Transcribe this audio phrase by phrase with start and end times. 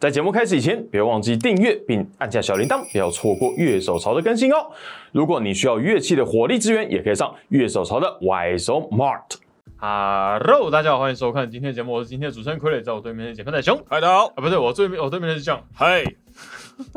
[0.00, 4.70] 在节目开始以前，别忘记订阅并按下小铃铛，不要错过乐手潮的更新哦。
[5.10, 9.38] 如果你需要乐器的火力支援，也可以上乐手潮的 Y 手 Mart。
[9.76, 13.76] Hello，大家好，欢迎收看今天的节目，我是今天的主持人傀儡，在我对面的简单仔熊。
[13.88, 16.04] 嗨，大家好，啊，不对，我对面我对面的是酱嗨，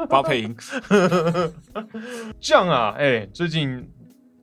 [0.07, 0.55] 发配音，
[2.39, 3.89] 酱啊，哎，最近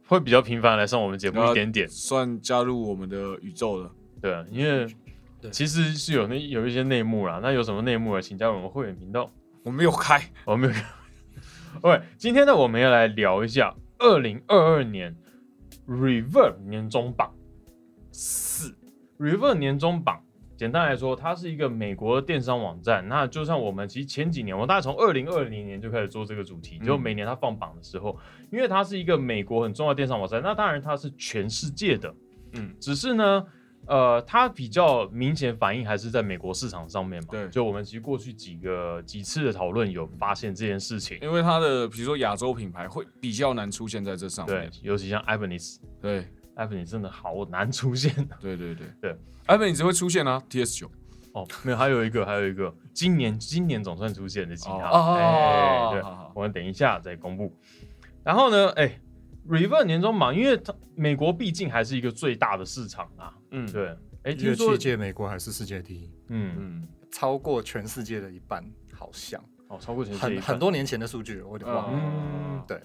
[0.09, 3.89] 会比较频繁来上我们节目一点点，算加入我们的宇宙了。
[4.21, 4.85] 对啊，因为
[5.41, 7.39] 对其实是有那有一些内幕啦。
[7.43, 8.21] 那有什么内幕啊？
[8.21, 9.31] 请加入我们会员频道。
[9.63, 10.83] 我没有开，我没有开。
[11.83, 15.15] OK，今天呢，我们要来聊一下二零二二年
[15.87, 17.33] Reverb 年终榜
[18.11, 18.75] 四。
[19.19, 20.21] Reverb 年终榜，
[20.57, 23.07] 简单来说，它是一个美国的电商网站。
[23.07, 28.19] 那就像我们其实前几年，我大概从二零二零年就开始做这个主题，就每年它放榜的时候，
[28.51, 32.13] 因为它是一个美国很重要的电商网站，那当然它是全世界的，
[32.55, 33.47] 嗯，只是呢。
[33.89, 37.29] 呃，它比较明显反应还是在美国市场上面嘛？
[37.31, 41.19] 对就我们其实过去几个几次的讨论有发现这件事情。
[41.23, 50.91] 因为它的比如说亚洲品牌会比较难出现在这上对面。，尤其像 Ibanez，Ibanez 真的好难出现对对对对，艾本你只会出现啊，TS 九
[51.33, 51.47] 哦。
[51.63, 57.51] 没有，还有一个，还有一个，今年今年总算出现的吉他，哦哎，对好好好，我们等一下再公布。
[58.23, 59.01] 然后呢，哎
[59.57, 69.43] e v e r 年终嘛，因为它美国毕竟还是一个最大的市场啊，嗯，对，哎，听乐说器，界美国还是世界第一，嗯，嗯，超过全世界的一半，好像。
[69.69, 70.45] 哦，超过全世界很一半。
[70.47, 72.01] 很多年前的数据，我有点忘了。
[72.03, 72.65] 嗯。
[72.67, 72.81] 对。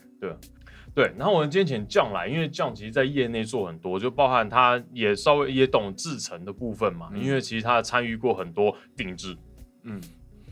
[0.96, 7.24] 对，然后我们今天请酱来，因为酱其实在业内做很多，就包含他也稍微也懂制成的部分嘛，嗯。
[7.24, 9.36] 因为其实他参与过很多定制，
[9.84, 10.00] 嗯，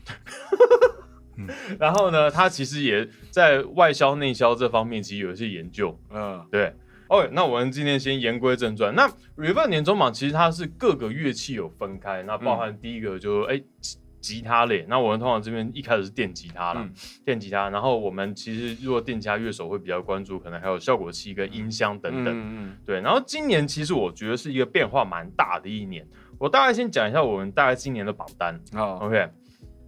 [1.78, 6.74] 然后呢，他其实也在外销内销这方面其实有一些研究，嗯，对。
[7.08, 8.94] OK，那我们今天先言归正传。
[8.94, 22.32] 那 Reverb 年终榜其实它是各个乐器有分开，那包含第一个就哎、吉吉他类，那我们通常这边一开始是电吉他啦，嗯电吉他，然后我们其实如果电吉他乐手会比较关注，可能还有效果器跟音箱等等。
[22.34, 26.06] 嗯对，然后今年其实我觉得是一个变化蛮大的一年。
[26.38, 28.58] 我大概先讲一下我们大概今年的榜单。
[28.72, 29.28] 嗯，好，OK，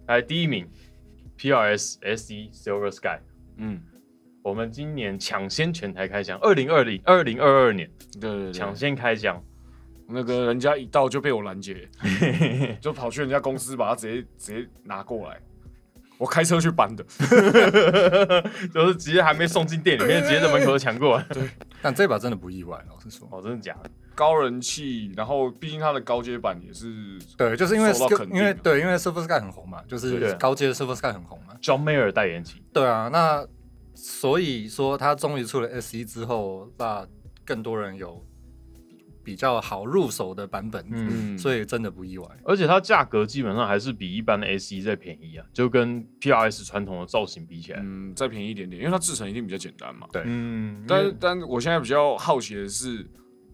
[0.07, 0.67] 来第一名
[1.37, 3.19] ，PRS SE Silver Sky，
[3.57, 3.81] 嗯，
[4.43, 9.41] 我们今年抢先全台开箱，二零二零二零二二年对对对，抢先开箱。
[10.07, 11.89] 那个人家一到就被我拦截，
[12.79, 15.39] 就跑去人家公司把它直接直接拿过来，
[16.19, 17.03] 我开车去搬的，
[18.71, 21.25] 就是直接还没送进店里面， 直接在门口就抢过来。
[21.29, 21.49] 对
[21.81, 23.27] 但这把真的不意外，老实说。
[23.31, 23.89] 哦，真的假的？
[24.15, 27.91] 高人气，然后毕竟它的高阶版也是对，就是因为
[28.33, 31.53] 因为对，因为 Silver Sky 很红嘛，就是高阶的 Silver Sky 很红嘛。
[31.61, 33.45] John Mayer 代言起，对啊，那
[33.93, 37.05] 所以说他终于出了 S 一之后，那
[37.43, 38.23] 更多人有
[39.23, 42.27] 比较好入手的版本，嗯，嗯，所以真的不意外。
[42.43, 50.07] 而且它价格基本上还是比一般的 S E 再便宜啊，就跟 PRS 传统的造型比起来，嗯再便宜一点点，因为它制成一定比较简单嘛。
[50.11, 53.03] 对嗯，但是但我现在比较好奇的是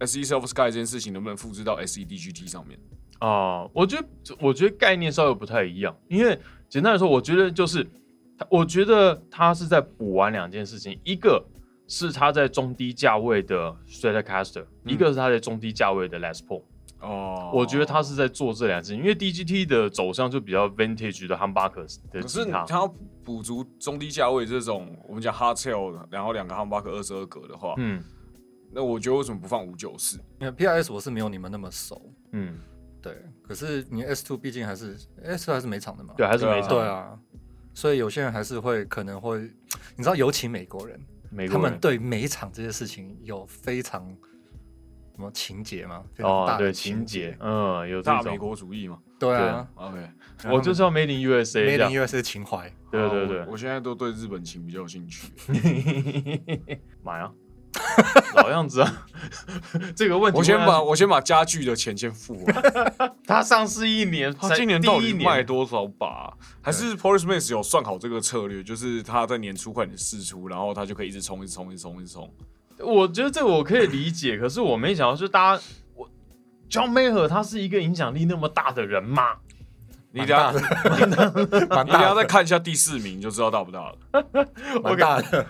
[0.04, 2.78] ，S E Self Sky 这件事情能不能复制到 S E D G T 上面？
[3.18, 4.06] 啊、我觉得
[4.40, 6.36] 我觉得概念稍微不太一样，因为
[6.68, 7.88] 简单来说，我觉得就是，
[8.36, 11.44] 它我觉得他是在补完两件事情，一个
[11.86, 16.62] 是他在中低价位的 Stratocaster，、一个是他在中低价位的 Les Paul。
[17.00, 17.52] 哦。
[17.54, 22.92] 我觉得他是在做这两件事情，因为 DGT 的走向就比较 vintage 的 humbucker 的可是他，要
[23.22, 28.02] 补足中低价位这种我们讲 hardtail，然后两个 humbucker 二十二格的话，嗯
[28.74, 30.18] 那我觉得为什么不放五九四？
[30.40, 32.58] 因为 PRS 我是没有你们那么熟，嗯，
[33.00, 33.16] 对，
[33.46, 36.68] 可是你 S two 毕竟还是 S two 还是美厂的嘛，对，还是没对啊差。
[36.68, 37.18] 对啊，
[37.74, 39.38] 所以有些人还是会可能会，
[39.96, 40.98] 你知道，尤其美国人，
[41.30, 44.06] 他美国人们对美场这些事情有非常
[45.14, 46.02] 什么情节吗？
[46.14, 48.98] 非常哦大，的对情节，，嗯，有这大美种，国主义嘛。
[49.18, 50.08] 对啊 OK，
[50.50, 55.28] 我就是要 Made in USA 这，Made in，USA 情怀，对对对我，我现在都对日本情比较有兴趣。
[57.04, 57.32] 买啊，
[58.34, 59.06] 老样子啊，
[59.94, 63.14] 这个问题我先把我先把家具的钱先付了。
[63.26, 66.32] 他上市一年，他今年到底第一年卖多少把？
[66.60, 72.30] 还是 p o r i s m a x 有算好这个策略，就是他在年初快点试出，然后他就可以一直冲，一直冲，一直冲，一直冲。
[72.78, 75.62] 我觉得这个我可以理解，可是我没想到，就是大家，
[75.94, 76.08] 我
[76.70, 79.36] John Mayer 他是一个影响力那么大的人吗？
[80.14, 83.96] 你等下，你等下再看一下第四名，就知道大不大了。
[84.82, 85.46] 蛮大的。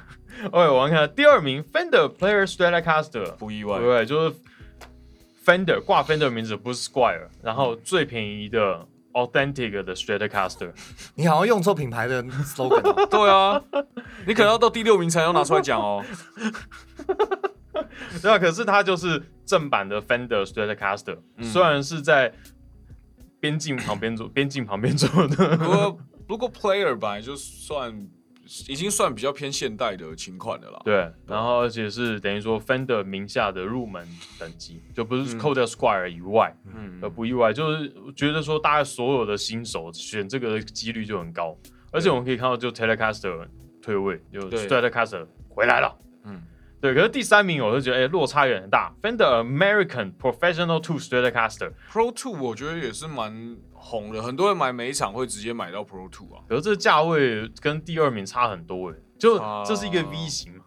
[0.50, 4.06] OK，我们看第二名 Fender Player Stratocaster，不意外对不对？
[4.06, 4.36] 就是
[5.44, 10.72] Fender 挂 Fender 名字不是 Squire，然后最便宜的 Authentic 的 Stratocaster，
[11.14, 13.62] 你好像用错品牌的 slogan，哦对啊，
[14.26, 16.04] 你可能要到第六名才要拿出来讲哦。
[18.20, 22.32] 对啊，可是它就是正版的 Fender Stratocaster，、嗯虽然是在
[23.40, 25.98] 边境旁边做，边境旁边做的，不过
[26.28, 27.92] 不过 Player 本来就算
[28.68, 30.80] 已经算比较偏现代的琴款的啦。
[30.84, 34.06] 对，然后而且是等于说 Fender 名下的入门
[34.38, 36.98] 等级，就不是嗯 Code Squire 以外，嗯。
[37.02, 41.56] 呃，不意外，就是觉得说大概所有的新手选这个的几率就很高，
[41.90, 43.46] 而且我们可以看到，就 Telecaster
[43.80, 44.68] 退位，就对。
[44.68, 45.98] Telecaster 回来了。
[46.24, 46.40] 嗯，
[46.82, 48.92] 对，可是第三名我就觉得，哎、落差有点大。
[49.00, 56.42] Fender American Professional Two Stratocaster，Pro Two 我觉得也是蛮红的，很多人买每一场会直接买到 Pro Two 啊。
[56.48, 60.64] 可是这价位跟第二名差很多，哎，就啊这是一个 V 型嘛。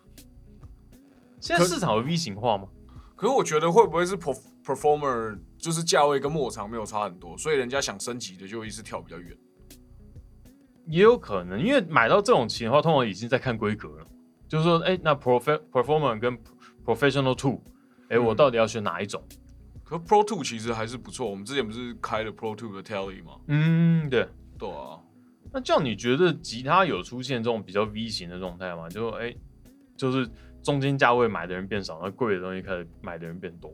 [1.42, 2.70] 现在市场有 V 型化吗？
[3.18, 4.34] 可是我觉得会不会是 Pro
[4.64, 9.38] Performer 就是价位跟末场没有差很多，所以人家想升级的就一直跳比较远。
[10.88, 14.06] 也有可能，因为买到这种琴的话，通常已经在看规格了，
[14.48, 16.38] 就是说，哎、那 Prof Performer 跟
[16.86, 17.62] Professional Two，
[18.10, 19.22] 哎、我嗯到底要选哪一种？
[19.84, 23.34] 可 Pro Two 其实还是不错，我们之前不是开了 Pro Two 的 Telly 吗？
[23.48, 24.28] 嗯，对。
[24.58, 24.98] 对啊，
[25.52, 28.88] 那这样你觉得吉他有出现这种比较 V 型的状态吗？
[28.88, 29.36] 就哎、
[29.98, 30.26] 就是
[30.64, 33.70] 中间价位买的人变少，那贵的东西开始买的人变多，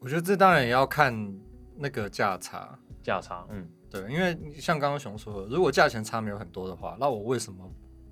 [0.00, 1.14] 我觉得这当然也要看
[1.76, 7.70] 那个价差，价差，嗯，对，因为像刚刚熊说的，如果价钱差没有很多的话，那我为什么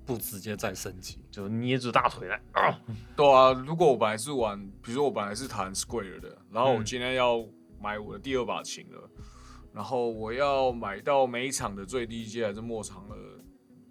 [0.09, 1.19] 不直接再升级？
[1.29, 2.81] 就捏住大腿来啊，
[3.15, 3.53] 对啊。
[3.53, 7.45] 如果我本来是玩，比如说我本来是弹 Square 的，然后我嗯今天要
[7.79, 9.07] 买我的第二把琴了，
[9.71, 13.15] 然后我要买到每一场的最低阶还是末场的，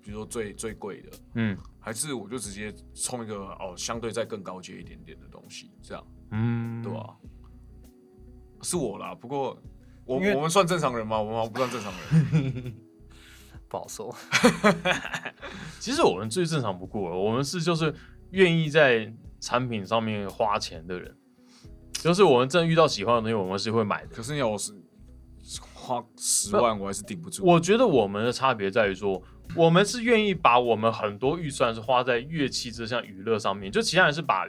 [0.03, 7.15] 比如说最最贵的，嗯还是我就直接冲一个哦相对再更高阶一点点的东西，这样嗯，对吧、
[8.63, 9.57] 是我啦，不过
[10.05, 11.23] 我我们算正常人吗？
[11.23, 12.75] 我们不算正常人。
[13.69, 14.15] 不好说。
[15.79, 17.95] 其实我们最正常不过了，我们是就是
[18.31, 21.15] 愿意在产品上面花钱的人，
[21.93, 24.09] 就是我们真的遇到喜欢的东西，我们是会买的。
[24.15, 24.73] 可是你要我是
[25.75, 27.45] 花十万，我还是顶不住。
[27.45, 29.23] 我觉得我们的差别在于说，
[29.55, 34.47] 我们是愿意把我们很多预算是花在乐器这项娱乐上面，就其他人是把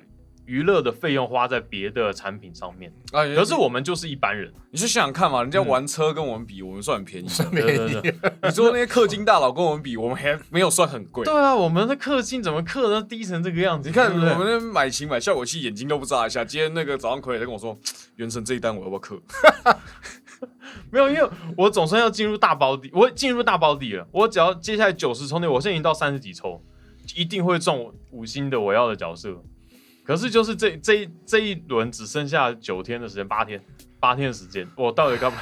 [0.49, 4.51] 娱乐的费用花在别的产品上面，啊，可是我们就是一般人。
[4.71, 7.45] 你去想想看嘛，人家玩车跟我们比，我们算很便宜的。
[7.51, 11.23] 对对对， 你说那些氪金大佬跟我们比，我们还没有算很贵。
[11.23, 13.89] 对啊，我们的氪金怎么氪的低成这个样子？
[13.89, 16.43] 你看我们那买琴买效果器，眼睛都不眨一下。
[16.43, 17.77] 今天那个早上傀儡在跟我说，
[18.15, 19.19] 原神这一单我要不要氪？
[20.89, 24.07] 没有，因为我总算要进入大保底，我进入大保底了。
[24.11, 26.59] 我只要接下来九十抽内，我现在已经到三十几抽，
[27.15, 29.43] 一定会中五星的我要的角色。
[30.09, 33.63] 可是就是这这一这一轮只剩下九天的时间，八天，
[33.99, 35.35] 八天的时间，我到底该不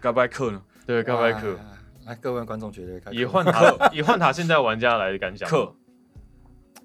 [0.00, 0.62] 该不该氪呢？
[0.86, 1.56] 对该不该氪？
[1.56, 1.60] 哇？
[2.06, 5.74] 来，各位观众觉得该以换塔 以换塔现在玩家来的感想，氪，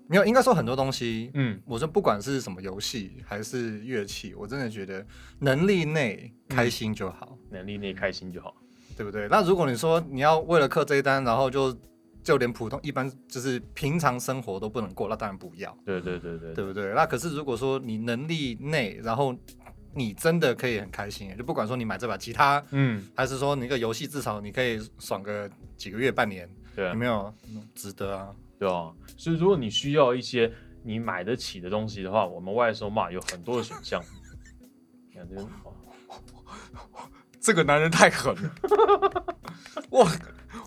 [0.07, 5.05] 没有，应该说很多东西，嗯，我说不管是什么游戏还是乐器，我真的觉得
[5.37, 8.55] 能力内开心就好，能力内开心就好。
[8.97, 9.27] 对不对？
[9.27, 11.77] 那如果你说你要为了氪这一单，然后就
[12.25, 16.91] 就连普通一般就是平常生活都不能过，那当然不要，对对对对对不对？
[16.93, 19.33] 那可是如果说你能力内，然后
[19.93, 27.31] 你真的可以很开心，就不管说你买这把吉他，嗯，还是说你那个游戏至少你可以爽个几个月、半年，对啊有没有？
[27.47, 28.35] 嗯值得啊！
[28.57, 28.91] 对啊。
[29.15, 30.51] 所以如果你需要一些
[30.83, 34.01] 你买得起的东西的话，我们外收嘛有很多的选项。
[35.13, 35.71] 你看这边哦
[37.39, 38.55] 这个男人太狠了。
[39.91, 40.11] 哇，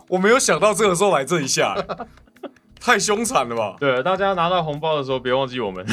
[0.08, 1.76] 我没有想到这个时候来这一下，
[2.80, 3.76] 太凶残了吧？
[3.78, 5.86] 对，大家拿到红包的时候别忘记我们。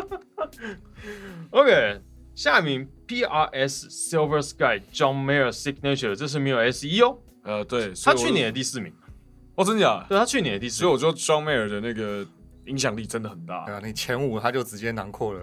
[1.50, 2.00] OK，
[2.34, 8.92] 下一名 PRS Silver Sky John Mayer Signature，这是没有 SE 哦，呃，对，他去年的第四名，
[9.54, 10.06] 哦，真的假的？
[10.10, 12.26] 对他去年的第四名，所以我说 John Mayer 的那个
[12.66, 13.64] 影响力真的很大。
[13.64, 15.40] 对，啊，你前五他就直接囊括了，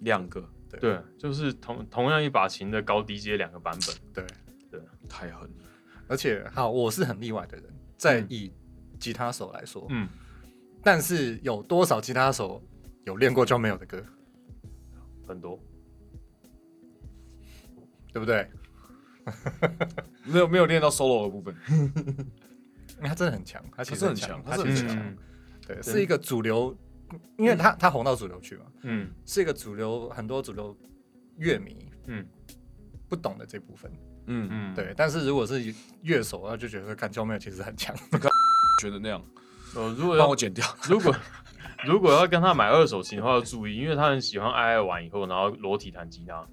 [0.00, 0.44] 两个。
[0.80, 4.24] 对，就是同同样一把琴的高低阶两个版本，
[4.70, 5.59] 对，太狠了。
[6.10, 8.52] 而且好，我是很例外的人，在嗯以
[8.98, 10.08] 吉他手来说，嗯，
[10.82, 12.60] 但是有多少吉他手
[13.04, 14.04] 有练过 John Mayer 的歌，
[15.24, 15.56] 很多，
[18.12, 18.50] 对不对？
[20.24, 21.54] 没有没有练到 solo 的部分，
[22.98, 25.16] 因为他真的很强，他其实很强他是很强他其实很强，嗯
[25.68, 26.76] 对，是一个主流，
[27.38, 29.08] 因为他他红到主流去嘛，嗯。
[29.24, 30.76] 是一个主流，很多主流
[31.36, 32.26] 乐迷嗯。
[33.08, 33.90] 不懂的这部分，
[34.32, 34.94] 嗯，嗯，对。
[34.96, 37.94] 但是如果是乐手，那就觉得看 John Mayer 其实很强，
[38.80, 39.20] 觉得那样，
[39.74, 40.64] 呃，如果要帮我剪掉。
[40.88, 41.14] 如果
[41.84, 46.46] 如果要跟他买二手琴的话，要注意，因为他很喜欢爱爱玩以后，然后裸体弹吉他，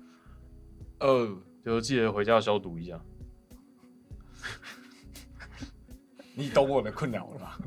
[1.00, 1.30] 呃，
[1.64, 3.00] 就记得回家要消毒一下。
[6.36, 7.58] 你懂我的困扰了吧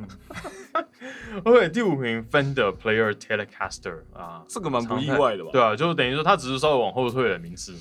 [1.44, 5.50] ？OK，第五名 Fender Player Telecaster 啊，这个蛮不意外的吧？
[5.52, 7.74] 对啊，就等于说他只是稍微往后退了名次，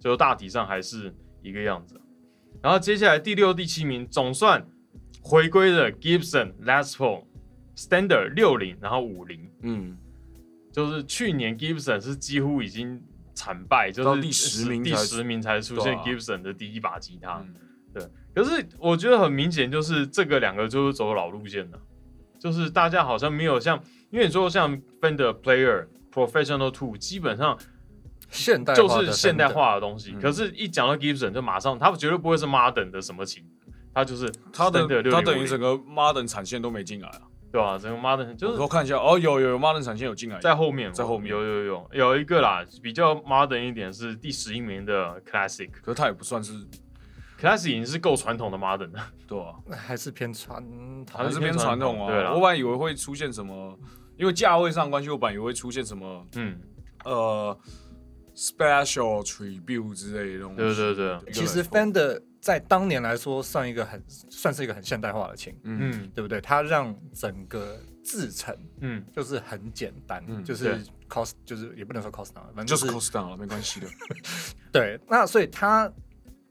[0.00, 2.00] 就大体上还是一个样子。
[2.62, 4.66] 然后接下来第六、第七名总算
[5.20, 7.24] 回归了 Gibson Les Paul
[7.76, 9.96] Standard 六零，然后五零，嗯，
[10.70, 13.02] 就是去年 Gibson 是几乎已经
[13.34, 17.44] 惨败，就是第10名第十名才出现 Gibson 的第一把吉他。
[17.92, 18.02] 对
[18.34, 21.78] 可是我觉得很明显，就是这个两个就是走老路线的，
[22.38, 27.58] 就是大家好像没有像，因为你说像 Fender Player Professional Two，基本上
[28.32, 30.12] 现代就是现代化的东西。
[30.14, 30.20] 嗯。
[30.20, 33.44] 可是，一讲到 Gibson，就马上他绝对不会是 Modern 的什么琴，
[33.94, 37.20] 他就是他的他等于整个 Modern 产线都没进来啊。
[37.52, 41.30] 对吧、整个 Modern 就是我看一下，哦，有有有 Modern 产线有进来，在后面，在后面。
[41.30, 42.16] 有有有有。
[42.16, 45.70] 一个啦，比较 Modern 一点是第十一名的 Classic。
[45.82, 46.54] 可是他也不算是
[47.38, 50.64] Classic 已经是够传统的 Modern 了，对啊，还是偏传
[51.04, 51.20] 统。
[51.20, 52.10] 还是偏传统啊。
[52.10, 52.32] 对啦。
[52.32, 53.78] 我本来以为会出现什么，
[54.16, 56.58] 因为价位上关系，我本来以为会出现什么嗯，
[57.04, 57.58] 呃
[58.42, 60.56] special tribute 之类的东西。
[60.56, 66.40] 对对对，其实 Fender 在当年来说算一个很算是一个很现代化的琴，嗯嗯对不对？
[66.40, 73.86] 它让整个制成嗯，就是很简单，嗯就是 cost 就是也不能说 cost down，反正就就是是 cost down 了，没关系的。
[74.72, 74.98] 对。
[75.08, 75.92] 那所以它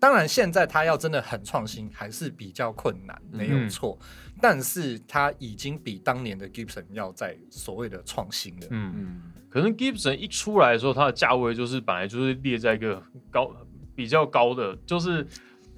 [0.01, 3.95] 当然现在它要真的很创新还是比较困难，没有错。
[4.41, 8.67] 但是它已经比当年的 Gibson 要在所谓的创新了。
[8.71, 13.55] 嗯，嗯，可能 Gibson 一出来的时候，它的价位就是本来就是列在一个高
[13.93, 15.23] 比较高的，就是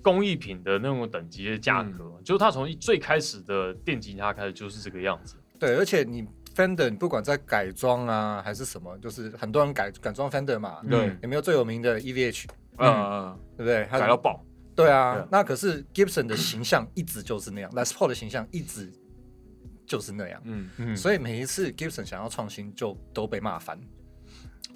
[0.02, 5.36] 工艺品的那种等级的价格，就是它从一最开始的电吉他开始就是这个样子。
[5.60, 6.26] 对，而且你
[6.56, 12.46] Fender 你不管在改装啊还是什么，就是很多人改改装 Fender 嘛，对嗯有没有最有名的 EVH，
[12.78, 13.88] 呃，对不对？
[13.90, 14.44] 它改到爆。
[14.76, 18.92] 对啊，那可是 Gibson 的形象一直就是那样，Les Paul 的形象一直
[19.86, 23.80] 就是那样，嗯，嗯，所以每一次 Gibson 想要创新就都被骂翻。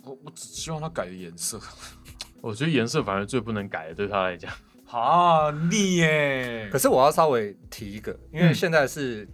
[0.04, 1.60] 我我只希望他改的颜色。
[2.42, 4.54] 我觉得颜色反而最不能改的，对他来讲。
[4.86, 6.78] 啊，腻耶可！
[6.78, 9.28] 是我要稍微提一个，因为嗯现在是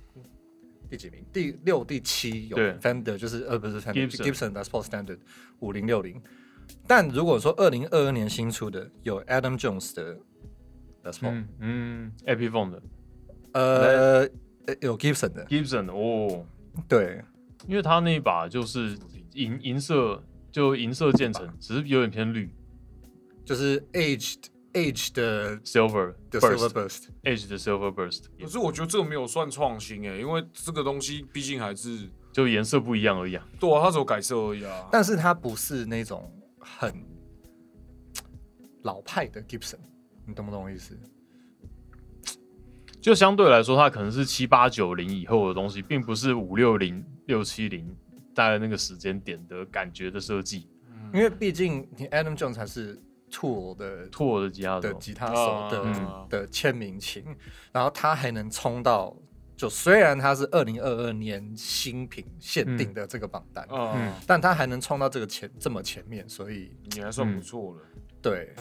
[0.89, 1.23] 第几名？
[1.33, 5.19] 第六、第七有对 Fender，就是呃不是 Fender Gibson Gibson Les Paul Standard
[5.59, 6.19] 五零六零。
[6.87, 10.15] 但如果说二零二二年新出的有 Adam Jones 的
[11.03, 12.81] Les Paul，、嗯嗯，Epiphone 的。
[13.53, 14.21] 呃
[14.65, 16.45] 呃有 Gibson 的，Gibson 的哦，
[16.87, 17.23] 对，
[17.67, 18.97] 因为他那一把就是
[19.33, 22.49] 银银色，就银色渐层，只是有点偏绿。
[23.45, 33.45] 就是 Aged Age 的，Silver 的 Silver Burst 的 Silver Burst，可是我觉得这个没有算创新哎，因为这个东西毕竟还是就颜色不一样而已啊。
[33.59, 34.87] 对啊，它只有改色而已啊。
[34.91, 36.31] 但是它不是那种
[36.63, 36.93] 很
[38.83, 39.79] 老派的 Gibson，
[40.25, 40.97] 你懂不懂我意思？
[43.01, 47.93] 就相对来说，它可能是七八九零以后的东西，并不是五六零、六七零
[48.33, 50.69] 大概那个时间点的感觉的设计。
[51.13, 52.97] 因为毕竟你 Adam Jones 才是
[53.29, 57.23] Tool 的拓的吉他手，的吉他手的、嗯的签名琴，
[57.71, 59.15] 然后他还能冲到，
[59.55, 67.81] 就虽然它是二零二二年新品限定的这个榜单，嗯，但它还能冲到这个前这么前面，所以你还算不错了。
[68.21, 68.53] 对，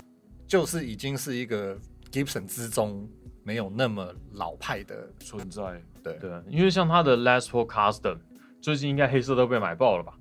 [0.47, 1.79] 就是已经是一个
[2.11, 3.09] Gibson 之中
[3.43, 8.19] 没有那么老派的，存在，对对啊，因为像它的 Les Paul Custom，
[8.61, 10.13] 最近应该黑色都被买爆了吧？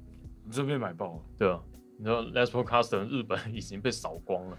[0.46, 1.22] 你这边买爆了。
[1.38, 1.60] 对啊，
[1.98, 4.58] 你知道 Les Paul Custom 日本已经被扫光了，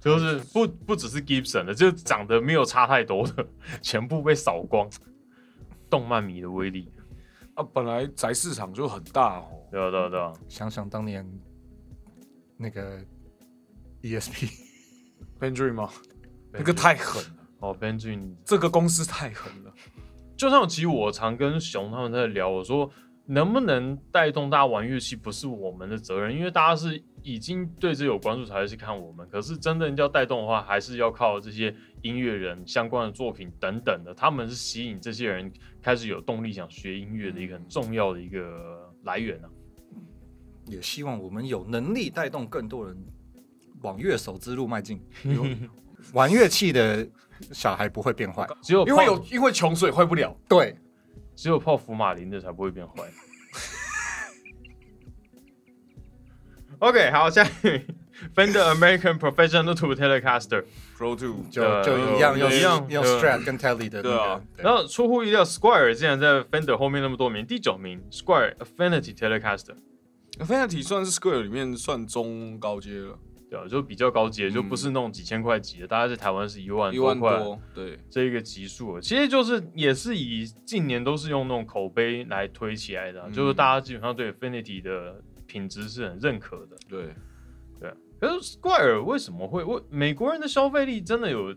[0.00, 3.46] 就是不不只是 Gibson 的，就长得没有差太多的，
[3.82, 4.88] 全部被扫光。
[5.90, 6.92] 动漫迷的威力，
[7.54, 9.46] 啊，本来宅市场就很大哦。
[9.70, 11.26] 对啊对啊对啊，想想当年
[12.56, 13.00] 那个
[14.02, 15.90] E ESP，Benjamin 吗？
[16.52, 17.30] 那个太狠了，
[17.60, 19.72] 哦 Benjamin 这个公司太狠了。
[20.36, 22.90] 就像其实我常跟熊他们在聊，我说
[23.30, 29.28] 能不能带动大家玩乐器，不是我们的责任，因为大家是已经对这有关注才会去看我们。
[29.28, 39.48] 可是真正要带动的话，还是要靠这些音乐人相关的作品等等的，他们是吸引这些人开始有动力想学音乐的一个很重要的一个来源啊。
[40.64, 42.96] 也希望我们有能力带动更多人
[43.82, 44.98] 往乐手之路迈进。
[45.24, 45.44] 有
[46.14, 47.06] 玩乐器的
[47.52, 50.34] 小孩不会变坏， 只有因为有因为穷所以坏不了。
[50.48, 50.74] 对，
[51.38, 53.04] 只有泡福马林的才不会变坏。
[56.80, 57.86] OK，好，下一位
[58.34, 60.64] Fender American Professional Two Telecaster。
[60.96, 73.16] Pro Two 就对就一样用一样用 Strat 跟 Telly 的那个对啊，然后出乎意料，Squire 竟然在 Fender 后面那么多名，第九名，Squire Affinity Telecaster，Affinity 算是 Square 里面算中高阶了，
[73.50, 77.58] 对啊，就比较高级的就不是那种几千块级的，大概在台湾是一万一万块多。
[77.74, 86.76] 对，这一个级数，其实就是也是以近年都是用那种口碑来推起来的啊、嗯就是大家基本上对 Affinity 的品质是很认可的。
[86.88, 87.14] 对，
[87.80, 87.90] 对
[88.20, 91.54] 可是 Squire 为什么会为美国人的消费力真的有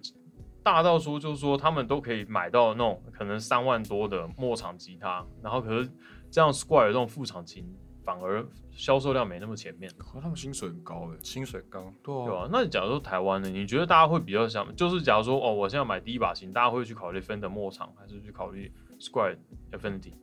[0.63, 5.89] 大到说就是说他们都可以买到那种可能三万多的末场吉他，然后可是
[6.29, 7.65] 这样 Squire 这种副厂琴
[8.03, 19.37] 反而销售量没那么前面，可他们薪水很高的，薪水高，对对吧、那假如说台湾呢，你觉得大家会比较想，就是假如说哦，我现在买第一把琴，大家会去考虑 Fender 末场，还是去考虑 Squire
[19.71, 20.13] Affinity？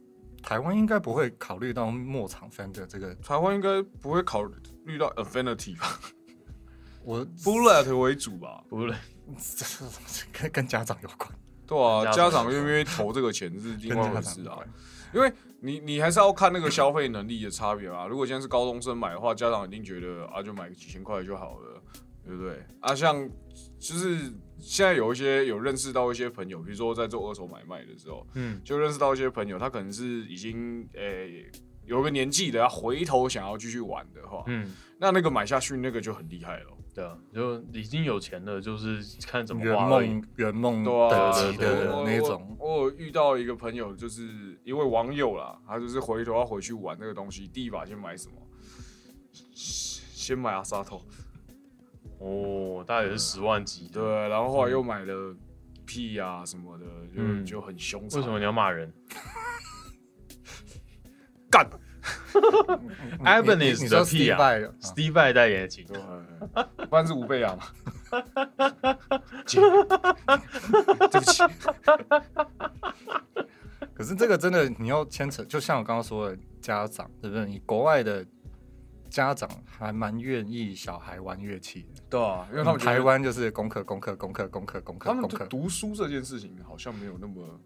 [0.43, 4.43] 台湾应该不会考虑到末场 Fender 这个，台湾应该不会考
[4.85, 5.99] 虑到 Affinity 吧
[7.05, 8.97] 我，Bullet 为主吧，，Bullet，
[10.33, 11.31] 跟跟家长有关，
[11.67, 14.59] 对啊，家家长长愿不愿意投这个钱是另跟外一回事啊。
[15.15, 18.07] 因为你你还是要看那个消费能力的差别啊。
[18.07, 21.83] 如果现在是高中生买的话，家长一定觉得啊，就买个几千块就好了，
[22.25, 22.65] 对不对？
[22.81, 23.29] 啊，像
[23.79, 31.51] 就是现在有一些有认识到一些朋友，比如说在做二手买卖的时候，嗯就认识到一些朋友，他可能是已经诶、
[31.85, 36.67] 有个年纪的，他回头想要继续玩的话，嗯，那那个买下去那个就很厉害了。
[36.99, 40.09] 对啊，就已经有钱了，就是看怎么圆花而已。
[40.09, 48.35] 梦圆梦对啊，等级对对的我那种，我我有遇到一个朋友，就是一位网友啦，他就是回头要回去玩那个东西，第一把先买什么？
[49.55, 51.01] 先买阿萨头，
[52.19, 54.01] 哦，大概也是十万级的。
[54.01, 55.37] 对，然后后来又买了
[55.87, 58.21] 屁啊什么的，就、嗯就很凶残。
[58.21, 58.93] 为什么你要骂人
[61.49, 61.65] 干？
[63.19, 66.01] 你 Ibanez 你说的屁 Steve 啊 Vai 啊？Steve Vai 代言的琴，对，
[66.87, 67.65] 不然是五倍啊嘛。
[69.47, 69.61] 姐，
[71.11, 71.43] 对不起，
[73.95, 77.47] 可是这个真的你要牵扯，就像我刚刚说的，家长对不对？
[77.47, 78.25] 你国外的
[79.11, 85.47] 家长还蛮愿意小孩玩乐器的，对啊，因为他们台湾就是功课、功课、功课、功课、功课、他们对功课。
[85.47, 87.61] 读书这件事情好像没有那么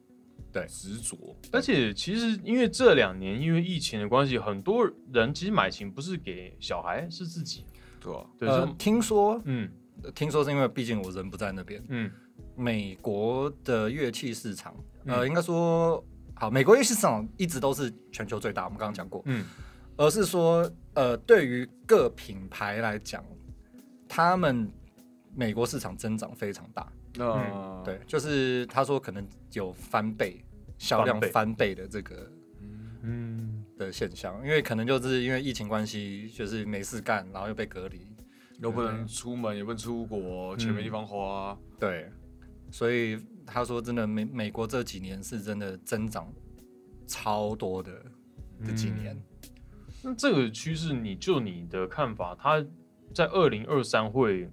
[0.53, 0.67] 对。
[0.69, 1.17] 执着。
[1.51, 7.65] 而且其实因为这两年因为疫情的关系，很多人其实买琴不是给小孩，是自己。
[8.01, 9.71] 对啊，对，呃就，听说嗯。
[10.15, 12.11] 听说是因为毕竟我人不在那边，嗯。
[12.57, 14.75] 美国的乐器市场，
[15.07, 16.05] 呃，嗯应该说
[16.35, 19.45] 好，美国乐器市场一直都是全球最大，我们刚刚讲过，嗯。
[19.97, 23.25] 而是说，呃，对于各品牌来讲，
[24.09, 24.69] 他们
[25.37, 30.43] 美国市场增长非常大，嗯对，就是他说可能有翻倍
[30.83, 31.75] 销量翻倍。
[31.75, 32.31] 的这个
[33.03, 38.07] 嗯，的现象，因为可能就是因为疫情关系，就是没事干，然后又被隔离，
[38.61, 41.59] 又不能出门，也不能出国，钱没地方花。
[41.79, 42.11] 对，
[42.71, 46.33] 所以他说真的美美国这几年是真的增长
[47.07, 47.91] 超多的
[48.65, 49.17] 这几年。
[50.03, 52.65] 那这个趋势，你就你的看法，它
[53.15, 54.51] 在二零二三会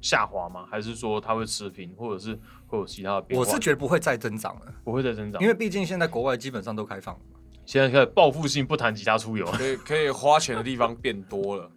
[0.00, 0.66] 下滑吗？
[0.70, 3.46] 还是说它会持平，或者是会有其他的变化？
[3.46, 7.38] 我是觉得不会再增长了，不会再增长，因为毕竟现在国外基本上都开放了嘛。
[7.66, 9.46] 现在开始报复性不谈吉他出游。
[9.46, 11.70] 可以可以花钱的地方变多了。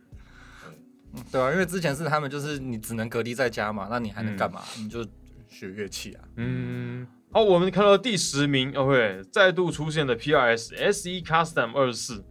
[1.32, 4.62] 对啊，因为之前是他们就是你只能隔离在家嘛，那你还能干嘛？
[4.80, 5.06] 你就
[5.48, 6.24] 学乐器啊。
[6.38, 12.26] 嗯，好，我们看到第十名，OK，再度出现的 PRS SE Custom 二十四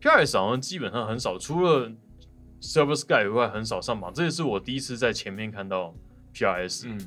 [0.00, 1.92] ，PRS 好像基本上很少，除了
[2.60, 5.94] Silver Sky 以外很少上榜，这也是我第一次在前面看到
[6.34, 6.98] PRS、嗯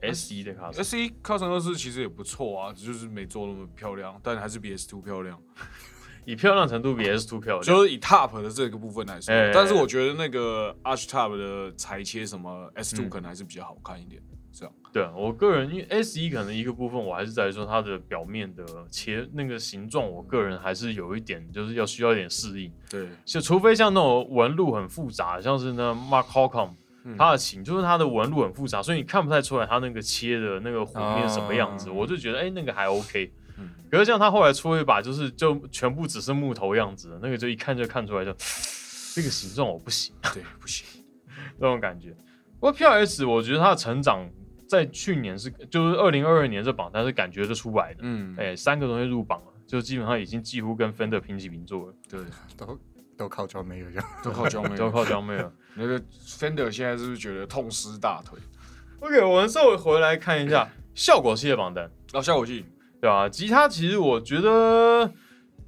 [0.00, 0.76] ，S 一的 Custom。
[0.78, 5.40] ，S 一靠城二四其实也不错啊，就是没做那么漂亮，但还是比 S two 漂亮。
[6.26, 14.22] 以漂亮程度比 S Two 漂亮，就是以 Top 的这个部分来说，哎但是我觉得那个 Arch Top 的裁切什么 S two 嗯可能还是比较好看一点。
[14.54, 22.72] 这样，对啊我个人因为 S 一可能一个部分我还是在于说它的表面的切那个形状，我个人还是有一点就是要需要一点适应。
[22.88, 26.74] 对，就除非像那种纹路很复杂，像是那 Mark Holcomb，、
[27.18, 31.90] 它的琴就是它的纹路很复杂，所以你看不太出来它那个切的那个弧面什么样子。
[31.90, 33.32] 哦我就觉得哎、那个还 OK。
[33.58, 38.32] 嗯可是像他后来出一把就是就全部只是木头样子的，那个就一看就看出来就
[39.14, 40.84] 这个形状我不行对，不行。
[41.58, 42.10] 那种感觉。
[42.58, 44.28] 不过 PRS 我觉得它的成长
[44.68, 48.00] 在去年是就是二零二二年这榜单是感觉是出来的。
[48.02, 52.20] 嗯，哎、三个东西入榜了，就基本上已经几乎跟 Fender 平起平坐了，对，
[52.56, 52.78] 都
[53.16, 54.02] 都靠焦没有用。
[54.22, 54.76] 都靠江妹。
[54.76, 55.52] 都靠江妹了。
[55.76, 58.38] 那个 Fender 现在是不是觉得痛失大腿
[59.00, 62.64] ？OK，我们稍微回来看一下效果器的榜单，哦，效果器，
[63.00, 65.12] 对吧、吉他其实我觉得，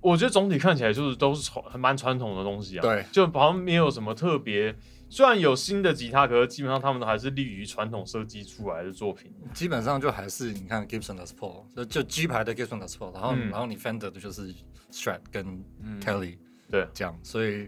[0.00, 4.74] 我觉得总体看起来就是都是传还蛮传统的东西啊，，对，就好像没有什么特别。
[5.16, 9.32] 虽然有新的吉他，可是基本上他们都还是立于传统设计出来的作品。
[9.54, 13.48] 基本上就还是你看 Gibson Les Paul，就就 G 牌的 Gibson Les Paul，然后、嗯。
[13.48, 14.54] 然后你 Fender 的就是
[14.92, 15.98] Strat 跟嗯。
[16.02, 16.36] Kelly，、
[16.70, 16.86] 对。
[16.92, 17.66] 这样，所以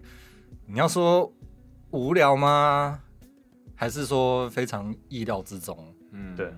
[0.66, 1.32] 你要说
[1.90, 3.00] 无聊吗？
[3.74, 5.94] 还是说非常意料之中？
[6.12, 6.36] 嗯。
[6.36, 6.52] 对。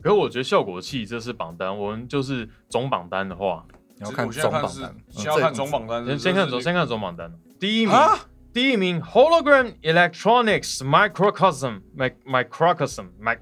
[0.00, 3.66] 可是我觉得效果器这是榜单，我们就是总榜单的话，
[3.98, 8.18] 你要看总榜单，嗯先要看总榜单，先先看总先看总榜单，第一名啊，
[8.56, 13.36] 第一名 Hologram Electronics Microcosm Mic Microcosm Mic，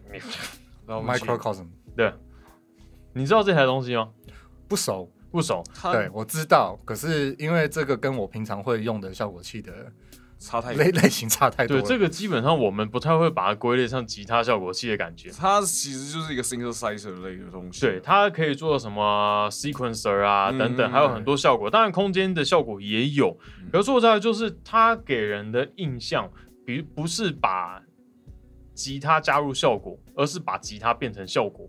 [0.85, 2.13] 然后我们请 Microcosm 对，
[3.13, 4.11] 你知道这台东西吗？
[4.67, 9.73] 不熟，不熟，对我知道，可是因为这个跟我平常会用的效果器的
[10.39, 15.31] 差太类类型差太多对，这个基本上我们不太会把它归类上吉他效果器的感觉。
[15.31, 17.81] 它其实就是一个 synthesizer 类的东西。
[17.81, 21.71] 对，，它可以做什么 sequencer 啊嗯等等，嗯还有很多效果。
[21.71, 23.37] 当然，空间的效果也有。
[23.63, 26.31] 嗯可是说实在，就是它给人的印象，
[26.67, 27.83] 比不是把
[28.75, 31.69] 吉他加入效果，而是把吉他变成效果。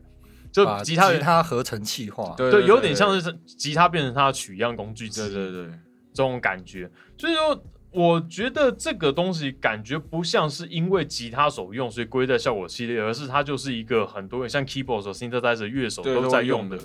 [0.52, 5.34] 就把吉他吉他合成器化，对对，有点像是吉他变成它的取样工具之一。
[5.34, 5.72] 对对对，
[6.14, 6.90] 这种感觉。
[7.18, 7.62] 所以说，
[7.96, 16.78] 我觉得这个东西感觉不像是因为吉他手用所以归在效果系列，而是它就是一个很多人像 keyboard 手、synthesizer 乐手都在用的。。
[16.78, 16.84] 的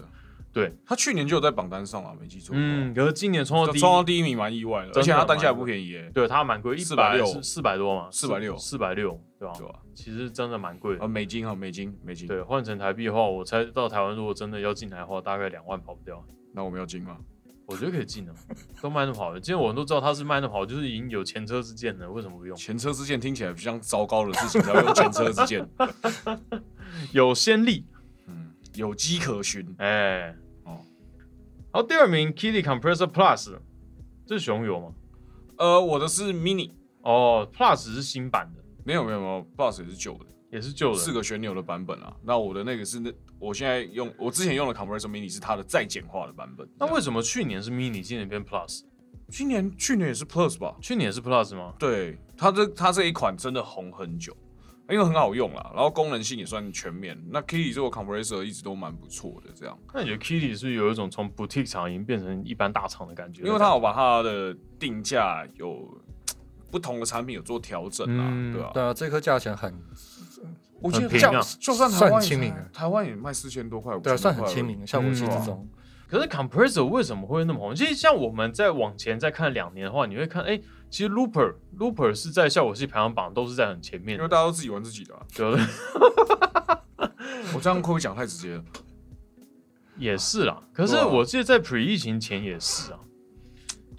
[0.52, 2.52] 对，他去年就有在榜单上啊，没记错。
[2.58, 9.54] 嗯，可是今年冲到第一，冲到第一名蛮意外的，而且它单价也不便宜耶，对它蛮贵，一460四百多嘛，四百六四百六，对吧？
[9.56, 9.74] 对吧？
[9.94, 11.06] 其实真的蛮贵的啊，。
[11.06, 12.26] 美金啊，美金，美金。
[12.26, 16.20] 对，换成台币的话，我猜到台湾如果真的要进来的话，大概两万跑不掉。
[16.52, 17.16] 那我们要金吗？
[17.70, 18.34] 我觉得可以进的，
[18.82, 19.38] 都卖那么好的。
[19.38, 22.56] 今天我们都知道它是卖那么好，就是已经有前车之鉴了，为什么不用？
[22.56, 25.64] 前车之鉴听起来比较糟糕的事情，才会用前车之鉴。
[27.12, 27.86] 有先例，
[28.26, 29.72] 嗯，有迹可循。
[29.78, 30.80] 哎，哦
[31.72, 33.56] 好，第二名 Kitty Compressor Plus，
[34.26, 34.92] 这是熊油吗？
[35.56, 40.98] 呃，我的是 mini，哦，Plus 是新版的，没有没有没有，Plus 也是旧的，也是旧的。
[40.98, 42.16] 四个旋钮的版本啊。
[42.24, 46.68] 那我的那个是那我现在用我之前用的 Compressor Mini 是它的再简化的版本。
[46.78, 48.82] 那为什么去年是 Mini，今年变 Plus？
[49.28, 50.76] 今年去年也是 Plus 吧？
[50.80, 51.72] 去年也是 Plus 吗？
[51.78, 54.36] 对，它这它这一款真的红很久，
[54.88, 57.16] 因为很好用啦，然后功能性也算全面。
[57.30, 63.44] 那 Kitty 这个 compressor 一直都蛮不错的，这样，那你觉得 Kitty 是不是有一种从 boutique 厂已经变成一般大厂的感觉？
[63.44, 65.88] 因为它有把它的定价有
[66.70, 69.72] 不同的产品有做调整啊，嗯对吧、对啊，这颗价钱很
[70.80, 75.68] 我记得很平啊像就算台算湾台湾也卖四千多块，对啊，算很亲民，效果器嗯之中，
[76.08, 77.74] 可是 Compressor 为什么会那么红？
[77.74, 85.20] 其实像我们再往前再看两年的话，你会看，哎、其实 Looper Looper 是在效果器排行榜都是在很前面，因为大家都自己玩自己的、啊。
[85.34, 85.64] 对不对？
[87.54, 88.64] 我这样会不会讲太直接了？
[89.96, 90.62] 也是啦。
[90.72, 93.00] 可是我记得在 Pre 疫情前也是啊，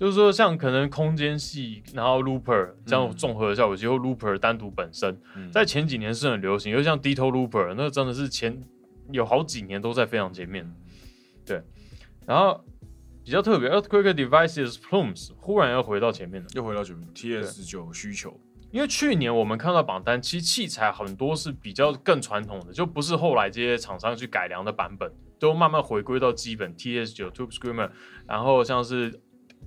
[0.01, 5.51] 就是说像可能空间系，然后 Looper 这样综合的效果器，或 Looper 单独本身，嗯。
[5.51, 8.59] 在前几年是很流行，又像 Ditto Looper，那真的是前
[9.11, 10.67] 有好几年都在非常前面。
[11.45, 11.61] 对，
[12.25, 12.65] 然后
[13.23, 16.47] 比较特别，Earthquake Devices Plumes 忽然要回到前面了。
[16.55, 18.35] 又回到前面 TS 九需求，
[18.71, 26.75] 因为去年我们看到榜单，其实器材很多是比较更传统的，就不是后来这些厂商去改良的版本，都慢慢回归到基本。
[26.75, 27.91] TS 九 Tube Screamer，
[28.25, 29.21] 然后像是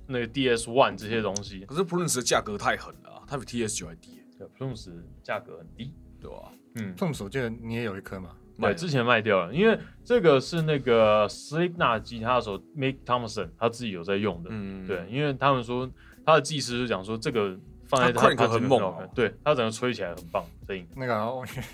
[0.07, 4.89] 那个 DS One 这些东西，可是 Prince 的价格太狠了、啊，它比 TS 九还低、对 Plumes
[5.23, 15.89] 价格很低，对吧、嗯，，Prince 我记得你也有一颗嘛，对，之前卖掉了，因为这个是那个 Slipknot 吉他手 Mick Thompson 他自己有在用的，嗯，对，因为他们说
[16.25, 18.79] 他的技师就讲说这个放在他他很猛
[19.13, 20.87] 对他整个吹起来很棒，声音。
[20.95, 21.13] 那个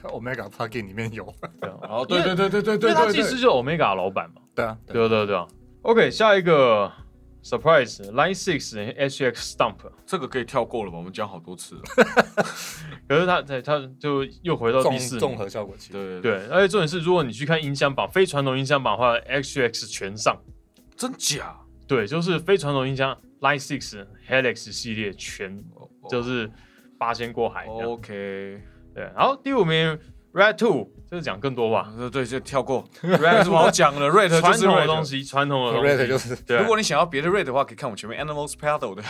[0.03, 1.23] Omega Plugin 里面有，
[1.61, 1.77] 对啊。
[1.83, 3.13] 哦，对对对对对因为他对。
[3.13, 4.41] 对对，技师就是 Omega 老板嘛。
[4.53, 5.47] 对啊，对对啊对啊对啊。
[5.83, 6.91] OK，下一个
[7.43, 10.97] Surprise Line Six HX Stump，这个可以跳过了吧？
[10.97, 11.81] 我们讲好多次了。
[13.09, 15.35] 可是他他他就又回到第四综。
[15.35, 20.39] 合效果器，对，对，而且重点是，如果你去看音箱榜，非传统音箱榜的话，HX 全上。
[20.95, 21.57] 真假？
[21.87, 25.57] 对，就是非传统音箱 Line Six Helix 系列全
[26.09, 26.49] 就是
[26.99, 27.89] 八仙过海这样。
[27.89, 28.61] OK，
[28.93, 29.97] 对，然后第五名
[30.31, 31.93] Red Two，这个讲更多吧。
[31.97, 34.07] 对对，就跳过， 没 Red 什么好讲了。
[34.15, 35.03] Red 传就是统的东。
[35.03, 36.57] 西，传统的东西 Red 就是对。
[36.59, 39.03] 如果你想要别的 Red 的话，可以看我前面 Animals Paddle 的。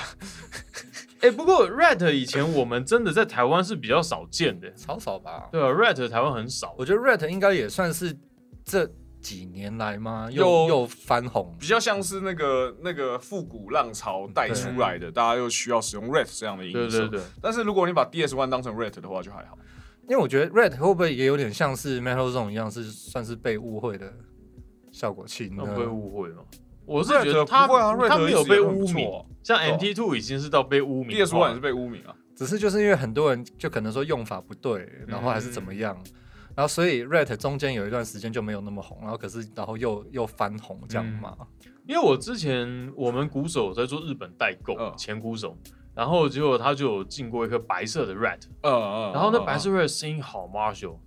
[1.22, 5.48] 哎、不过 Red 以前我们真的在台湾是比较少见的，超少吧。
[5.52, 6.74] 对啊 Red 台湾很少。
[6.76, 8.18] 我觉得 Red 应该也算是
[8.66, 8.90] 这
[9.22, 10.28] 几年来吗？
[10.32, 17.02] 又又又翻红，比较像是那个那个复古浪潮带出来的，大家又需要使用 Red 这样的音色。
[17.02, 19.56] 对对对，但是如果你把 DS One 当成 Red 的话，就还好。
[20.12, 24.14] 因为我觉得 Red 会不会也有点像是 Metal Zone 一样，是算是被误会的
[24.92, 25.64] 效果器呢？
[25.66, 26.44] 那不会误会吗？
[26.86, 29.10] 我是觉得他不会啊他 Red 没有被污名。
[29.10, 32.14] 啊，像 MT Two 已经是到被污名 DS 化 One 也是被污名啊。
[32.36, 35.96] 只是就是因为很多人就可能说用法不对，然后还是怎么样，
[36.58, 41.38] 然后所以 Red 中间有一段时间就没有那么红，然后可是然后又又翻红这样嘛。
[41.88, 44.94] 因为我之前我们鼓手在做日本代购，嗯。
[44.98, 45.58] 前鼓手，
[46.02, 49.14] 然后结果他就有进过一颗白色的 rat，嗯嗯。
[49.14, 50.98] 然后那嗯白色 rat 声音好 Marshall，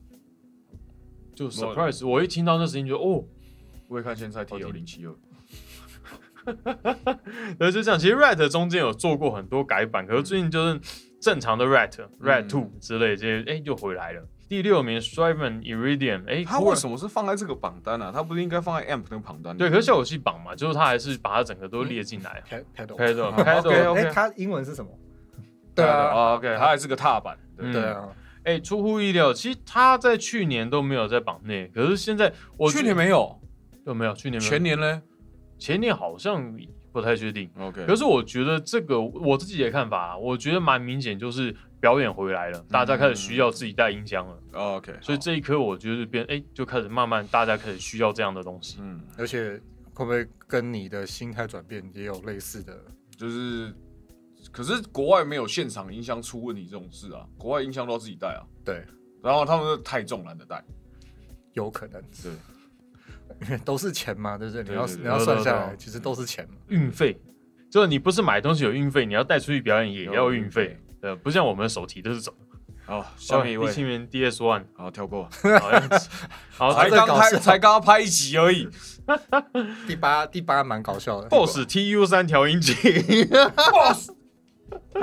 [1.34, 3.24] 就 surprise，我一听到那声音就哦，
[3.88, 5.12] 我也看现在 T 有零七二，
[7.58, 7.98] 对，就这样。
[7.98, 10.80] 其实 Rat 中间有做过很多改版，可是最近就是
[11.20, 14.24] 正常的 Rat、Rat Two 之类这些，哎，又回来了。
[14.48, 18.12] 第六名 Striven Iridium，哎，他为什么是放在这个榜单呢？
[18.14, 19.56] 他不是应该放在 Amp 那个榜单？
[19.56, 22.42] 对，可是效果器榜嘛，就是他还是把它整个都列进来。
[22.76, 24.90] Pedal Pedal Pedal，哎，它英文是什么？
[25.74, 27.36] 对啊，OK，它还是个踏板。
[27.56, 28.08] 对啊，
[28.44, 33.40] 哎，出乎意料，其实他在去年都没有在榜内，可是现在我去年没有，
[33.86, 34.14] 有没有？
[34.14, 35.02] 去年前年呢？
[35.58, 36.54] 前年好像
[36.92, 37.50] 不太确定。
[37.58, 44.38] OK，可是我觉得这个我自己的看法，我觉得蛮明显，就是表演回来了，大家开始需要自己带音箱了。
[44.54, 48.78] OK，所以这一刻我就是变哎，就开始慢慢大家开始需要这样的东西。
[48.80, 49.60] 嗯，而且
[49.92, 52.74] 会不会跟你的心态转变也有类似的？
[53.18, 53.70] 就是，
[54.50, 58.40] 可是国外没有现场音箱出问题这种事啊，国外音箱都要自己带啊。
[58.64, 58.82] 对，
[59.22, 60.64] 然后他们太重懒得带，
[61.52, 62.32] 有可能是。
[63.62, 64.62] 都是钱嘛，对不对？
[64.62, 66.54] 你要你要算下来，其实都是钱嘛。
[66.68, 67.20] 运费，
[67.70, 70.80] 就是你不是买东西有运费，你要带出去表演也要运费。
[71.04, 72.34] 呃，不像我们的手提都是走。
[72.86, 75.28] 好，下面一位第七名 DS One，好跳过。
[76.50, 78.66] 好，才刚拍，才刚刚拍一集而已。
[79.86, 81.28] 第八，第八蛮搞笑的。
[81.28, 82.74] Boss TU 三调音器。
[84.82, 84.96] Boss，Boss，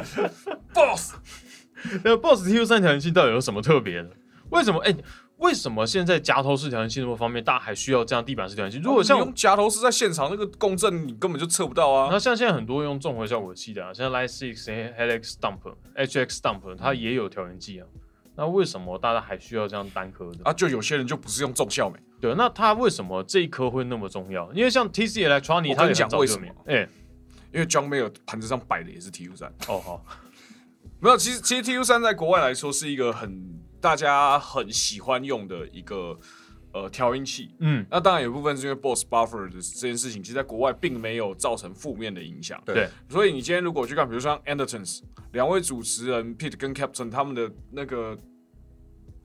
[2.03, 4.09] 那 Boss TU 三调音器到底有什么特别的？
[4.49, 4.79] 为什么？
[4.81, 4.95] 哎。
[5.41, 8.77] 为什么现在夹头式调音器那么方便，大家还需要这样地板式调音器？
[8.77, 12.09] 如果像用夹头式在现场那个共振，你根本就测不到啊。
[12.11, 15.57] 那像现在很多用重合效果器的啊，像 Light Six、Helix Stump、
[15.95, 17.87] HX Stump，它也有调音器啊。
[18.35, 20.53] 那为什么大家还需要这样单颗的啊？
[20.53, 21.99] 就有些人就不是用重效没？
[22.21, 24.51] 对，那它为什么这一颗会那么重要？
[24.53, 26.47] 因为像 TC Electronic，他讲为什么？
[26.67, 26.87] 哎，
[27.51, 29.51] 因为 John Mayer 盘子上摆的也是 TU 三。
[29.67, 30.05] 哦好，
[30.99, 33.59] 没有，其实其实 TU 三在国外来说是一个很。
[33.81, 36.17] 大家很喜欢用的一个
[36.71, 42.87] 呃调音器，嗯，那当然有部分是因为 Boss Buffer 的这件事情，其实在国外并没有造成负面的影响，对。
[43.09, 45.01] 所以你今天如果去看，比如说 Andertons
[45.33, 48.17] 两位主持人 Pete 跟 Captain 他们的那个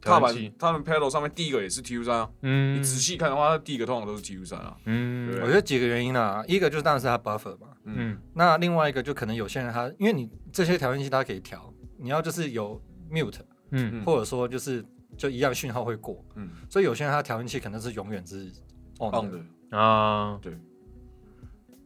[0.00, 13.40] 踏板，他们 pedal 上面第一个也是 TU 三啊，嗯，你仔细看的话，它第一个通常都是 TU 三啊，嗯，我觉得几个原因啊，一个就是当然是它 Buffer 嘛，嗯，那另外一个就可能有些人他，因为你这些调音器它可以调，你要就是有 Mute，
[13.70, 14.84] 嗯，或者说就是。
[15.16, 18.52] 就一样讯号会过，嗯，所以有些人他调音器可能是永远是
[18.98, 19.78] on 的。
[19.78, 20.52] 啊，对，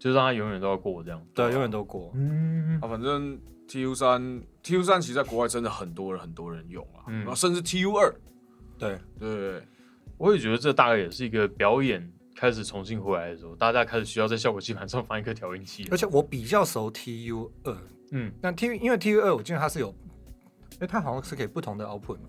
[0.00, 3.38] 就让他永远都要过这样，对，永远都过，嗯，啊，反正
[3.68, 8.12] TU 三 TU 三其实在国外真的很多人很多人用啊，然后甚至 TU 二，
[8.76, 8.98] 对。
[9.20, 9.62] 对，
[10.18, 17.76] 我也觉得这大概也是一个表演开始重新回来的时候，大家开始需要在效果器盘上放一颗调音器，而且我比较熟 TU 二，
[18.10, 19.94] 嗯，那 T 因为 TU 二我记得它是有，
[20.80, 22.28] 哎，它好像是可以不同的 output 嘛。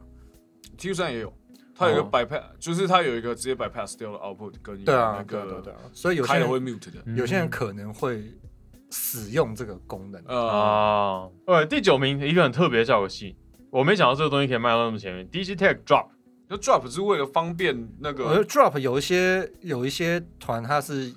[0.78, 1.34] T 三也有，
[1.76, 8.24] 它有一个 bypass，就是它有一个直接 bypass 掉的 output 跟对啊，对对对，所以有些人会 mute 的，有些人可能会
[8.92, 10.24] 使用这个功能。
[10.26, 11.28] 啊。
[11.46, 13.36] 呃，第九名一个很特别的效果器，
[13.70, 15.28] 我没想到这个东西可以卖到那么前面。
[15.30, 16.08] Digitech Drop，
[16.48, 21.14] 那 Drop 是为了方便那个，而 Drop 有一些有一些团它是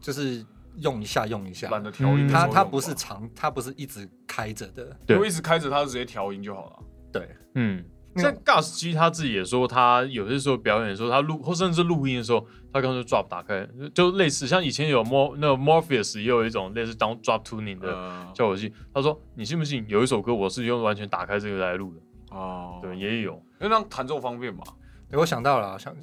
[0.00, 0.44] 就是
[0.80, 6.78] 用一下用一下，懒得调音，它它不是长，它不是一直开着的，如果一直开着，它就直接调音就好了。
[7.12, 7.84] 对，嗯。
[8.16, 12.40] 像 Gus 机他自己也说，他有些时候表演的时候，他录或甚至录音的时候，
[12.72, 13.64] 他刚刚就 drop 打开，
[13.94, 17.92] 就类似像以前有 Mor 那个 Morpheus 也有一种类似当 drop tuning 的
[18.34, 18.72] 效果器。
[18.92, 22.00] 他说：“你信不信有一首歌我是用完全打开这个来录的？”
[22.36, 24.64] 哦，对，也有，因为那弹奏方便嘛。
[25.12, 25.94] 我想到了，想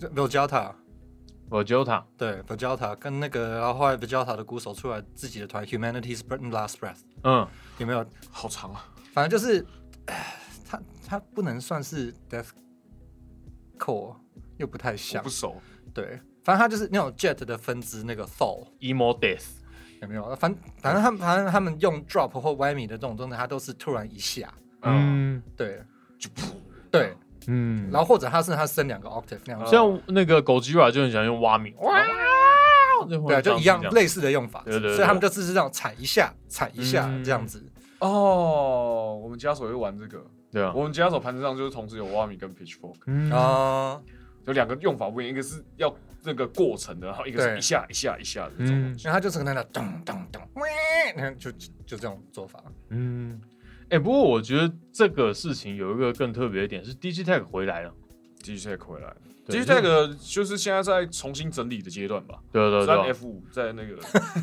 [1.49, 8.05] Vojota，Vojota，对，Vojota 跟那个然后后来 Vojota 的鼓手出来自己的团 Humanity's Last Breath，嗯，有没有？
[8.29, 9.65] 好长啊，反正就是。
[10.67, 12.49] 他他不能算是 death
[13.79, 14.15] core，
[14.57, 15.23] 又不太像。
[15.23, 15.61] 不熟。
[15.93, 19.45] 对，反正他就是那种 jet 的分支，那个 fall emo death
[20.01, 20.35] 有没有？
[20.35, 24.53] 反反正他们反正他们用 drop 或 whammy 的这种状态，他都是突然一下。
[24.81, 25.83] 嗯，对，
[26.19, 26.53] 就噗。
[26.91, 27.15] 对，
[27.47, 27.89] 嗯。
[27.91, 29.65] 然后或者它是它升两个 octave 那样。
[29.65, 31.73] 像那个狗吉瓦就很喜欢用蛙鸣。
[31.77, 32.01] 哇。
[33.07, 34.63] 对，就一样类似的用法。
[34.65, 34.95] 对对。
[34.95, 37.63] 所以他们就只是这样踩一下，踩一下这样子。
[37.99, 40.25] 哦，我们家属会玩这个。
[40.51, 43.99] 对啊，我们吉他手盘子上就是同时有挖米跟 pitchfork 啊，
[44.45, 50.41] 有两个用法不一样，一个是要那个过程的，然后一个是一下一下一下的这种，所以它就是跟那咚咚咚，
[51.13, 52.63] 你看就就这种做法。
[52.89, 53.41] 嗯，
[53.89, 57.93] 哎，不过我觉得这个事情有一个更特别的点是，Digitech 回来了
[58.43, 59.15] ，Digitech 回来了。
[59.47, 62.39] DG Tech 就是现在在重新整理的阶段吧。
[62.51, 62.87] 对对对。
[62.87, 63.95] 三 F 五在那个。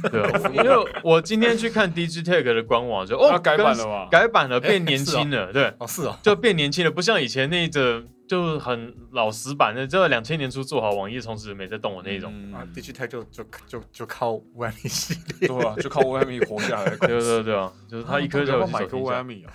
[0.08, 0.54] 对。
[0.54, 5.52] 因为我今天去看 Digitech 的官网，就哦改版了嘛，改版了，变年轻了。
[5.52, 5.74] 对。
[5.78, 6.16] 哦，是哦。
[6.22, 12.32] 就变年轻了，不像以前那个，就很老死板的，就两千年初做好网页，从此没再动的那种。
[12.34, 17.08] 嗯啊，Digitech 就就就就靠 w a m 系列，对啊，就靠 w a m 活下来对。
[17.08, 19.52] 对对啊，就是他一颗就要买个 w a 手 m 啊，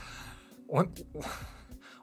[0.67, 1.23] 我我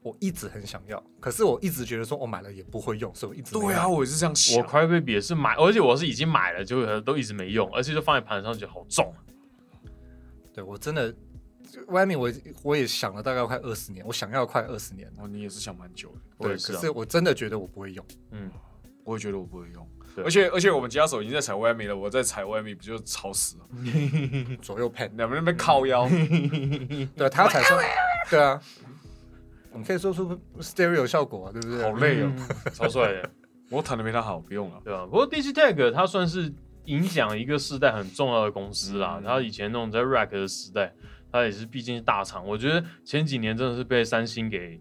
[0.02, 4.60] 我一直很想要，可是我一直觉得说我买了也不会用，所以我一直对啊，我也是这样想。
[4.60, 9.14] 我 Crybaby 也是买，而且我是已经买了，就都一直没用，而且就放在盘上就好重。
[10.52, 11.14] 对我真的
[11.88, 12.30] a m 我
[12.62, 15.24] 我也想了大概快二十年，我想要快二十年了。
[15.24, 18.04] 哦，你也是想蛮久的，对，我也是啊可是我真的觉得我不会用。
[18.32, 18.50] 嗯，
[19.04, 19.86] 我也觉得我不会用。
[20.14, 23.64] 对而且而且我们吉他手已经在踩 a m 了，我在踩 a m 不就吵死了？
[24.62, 26.08] 左右 pan，两边那边靠腰，
[27.16, 27.84] 对他才算，
[28.30, 28.60] 对啊，
[29.72, 31.82] 我们可以说出 stereo 效果啊，对不对？
[31.82, 33.30] 好累哦，嗯超帅的，
[33.70, 34.80] 我弹的没他好，不用了。
[34.84, 35.04] 对吧？
[35.04, 36.52] 不过 Digitech 它算是
[36.84, 39.16] 影响一个时代很重要的公司啦。
[39.18, 40.94] 嗯它以前那种在 Rack 的时代，
[41.34, 42.46] 它也是毕竟是大厂。
[42.46, 44.80] 我觉得前几年真的是被三星给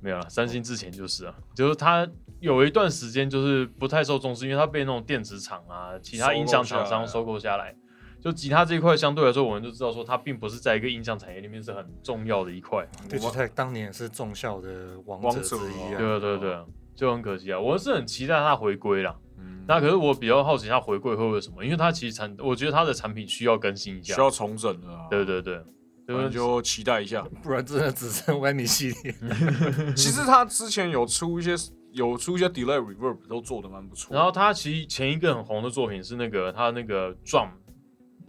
[0.00, 2.04] 没有了，三星之前就是啊，就是它
[2.40, 7.72] 有一段时间就是不太受重视，因为它被那种电子厂啊、其他音响厂商收购下来。
[8.20, 12.84] 就吉他这一块相对来说，我们就知道说它并不是在一个音响产业里面是很重要的一块。
[13.08, 15.98] Digitech 当年也是重效的王者之一啊。
[15.98, 16.64] 对啊，对啊对啊，
[16.96, 17.60] 就很可惜啊。
[17.60, 19.14] 我是很期待它回归啦。
[19.68, 24.20] 嗯，那可是我比较好奇它回归会不会什么，因为它其实产，我觉得它的产品需要更新一下需。
[24.20, 25.06] 要重整了啊。
[25.10, 25.56] 对对对，
[26.06, 27.22] 就是我们就期待一下。
[27.42, 29.14] 不然真的只剩 a m 系列。
[29.94, 31.54] 其实他之前有出一些
[31.92, 34.14] 有出一些 delay reverb 都做的蛮不错。
[34.14, 37.48] 然后他其实前一个很红的作品是那个他那个 drum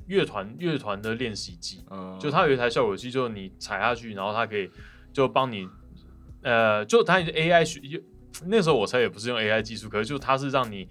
[0.07, 4.67] 乐团乐团的练习机，呃，就它有一台效果器，就是你踩下去，然后它可以
[5.13, 5.67] 就帮你，
[6.41, 7.79] 呃，就它 AI 学，
[8.47, 10.87] 那时候我猜也不是用 AI 技术，可是就它是让你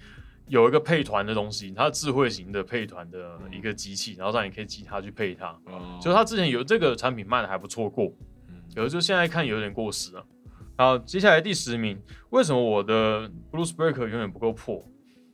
[0.48, 5.48] 有一个配团的东西，它智慧型的配团的一个机器，然后让你可以吉他去配它。
[5.66, 8.12] 哦就它之前有这个产品卖的还不错过，
[8.48, 10.26] 嗯可是就现在看有点过时了。
[10.76, 14.84] 好，接下来第十名，为什么我的 Blues Breaker 永远不够破？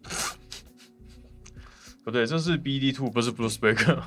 [2.04, 4.02] 不对，这是 BD Two，不是 Blues Breaker。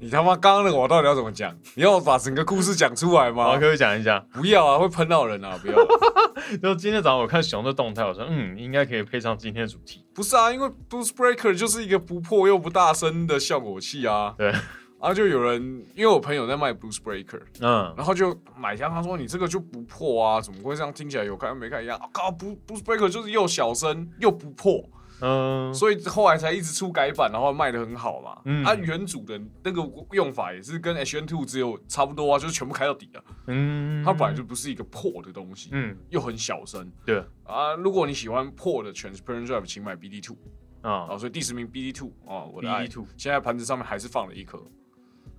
[0.00, 1.56] 你他妈刚刚那个我到底要怎么讲？
[1.74, 3.52] 你要我把整个故事讲出来我吗？
[3.54, 4.18] 可不可以讲一下？
[4.32, 5.58] 不要啊，会喷到人啊！
[5.60, 5.86] 不要啊，
[6.62, 10.04] 就今天早上我看熊的动态，我说嗯，应该可以配上今天的主题。
[10.14, 14.34] 不是啊，因为 Boost Breaker 就是一个不破又不大声的效果器啊。
[14.38, 14.52] 对，
[15.00, 15.60] 啊，就有人
[15.96, 21.98] 因为我朋友在卖 Blues Breaker，嗯，然后就买下，他说你这个就不破啊，怎么会这样听起来有看没看一样？
[21.98, 24.80] 啊，靠，Boost Boost Breaker 就是又小声又不破，
[25.20, 28.40] 嗯，所以后来才一直出改版，然后卖的很好嘛。
[28.44, 33.22] 嗯啊，原主的那个用法也是跟 H N Two 只有差不多啊，就是全部开到底啊。
[33.48, 37.74] 嗯，它本来就不是一个破的东西，嗯，又很小声对啊。
[37.74, 40.36] 如果你喜欢破的 Transparent Drive，请买 BD Two
[40.82, 41.18] 啊啊。
[41.18, 44.62] 所以第十名 BD Two 啊，我的爱，BD Two 现在盘子上面还是放了一颗。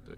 [0.05, 0.17] 对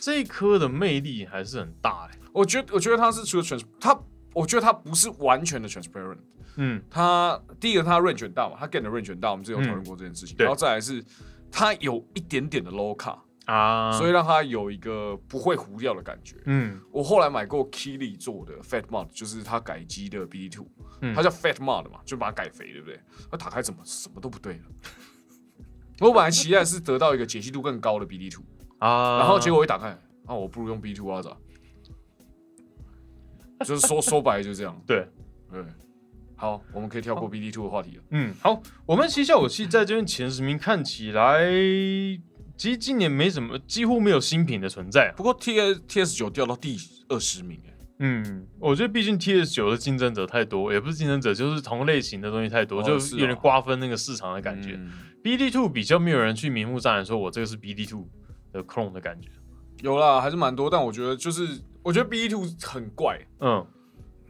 [0.00, 2.18] 这一颗的魅力还是很大哎。
[2.32, 3.98] 我觉得，我觉得它是除了 trans，它
[4.32, 6.16] 我觉得它不是完全的 transparent。
[6.56, 10.36] 嗯它第一个他 range 很大嘛，他 gain 的 range 很大，我们之前有讨论过这件事情。
[10.36, 11.02] 对然后再来是
[11.50, 16.36] 他有一点点的 low cut，、啊，所以让他有一个不会糊掉的感觉。
[16.46, 20.66] 嗯我后来买过 Keely 做的 Fat Mod，就是他改机的 BD Two，、
[21.00, 23.00] 嗯它叫 Fat Mod 嘛，就把它改肥，对不对？
[23.30, 24.64] 它打开怎么什么都不对了。
[26.00, 28.44] 我本来期待是得到一个解析度更高的 BD Two，、
[28.78, 29.88] 啊，然后结果一打开，
[30.26, 31.36] 啊，我不如用 B Two 啊，咋？
[33.64, 34.76] 就是说说白了就这样。
[34.86, 35.08] 对。
[35.50, 35.62] 对，
[36.42, 38.02] 好，我们可以跳过 BD Two 的话题了。
[38.10, 41.40] 嗯，好，我们其实效果器在这边前十名看起来，
[42.56, 45.14] 其实今年没什么，几乎没有新品的存在啊。
[45.16, 46.76] 不过 T S T S 九掉到第
[47.08, 54.72] 二十名，哎，嗯，我觉得毕竟 T S 九的竞争者太多，也不是竞争者，就是同类型的东西太多，哦就是有点啊瓜分那个市场的感觉。
[54.72, 54.90] 嗯
[55.22, 58.08] B D Two 比较没有人去明目张胆说我这个是 B D Two
[58.52, 59.28] 的 clone 的感觉。
[59.80, 63.64] 有啦，还是蛮多，但我觉得就是，我觉得 BD Two 很怪，嗯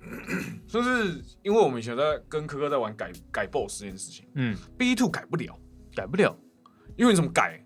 [0.67, 5.59] 就是因为我们以前在跟科科在玩改改 BOSS 这件事情嗯，，BD Two 改不了，
[5.95, 6.37] 改不了。
[6.97, 7.65] 因为你怎么改，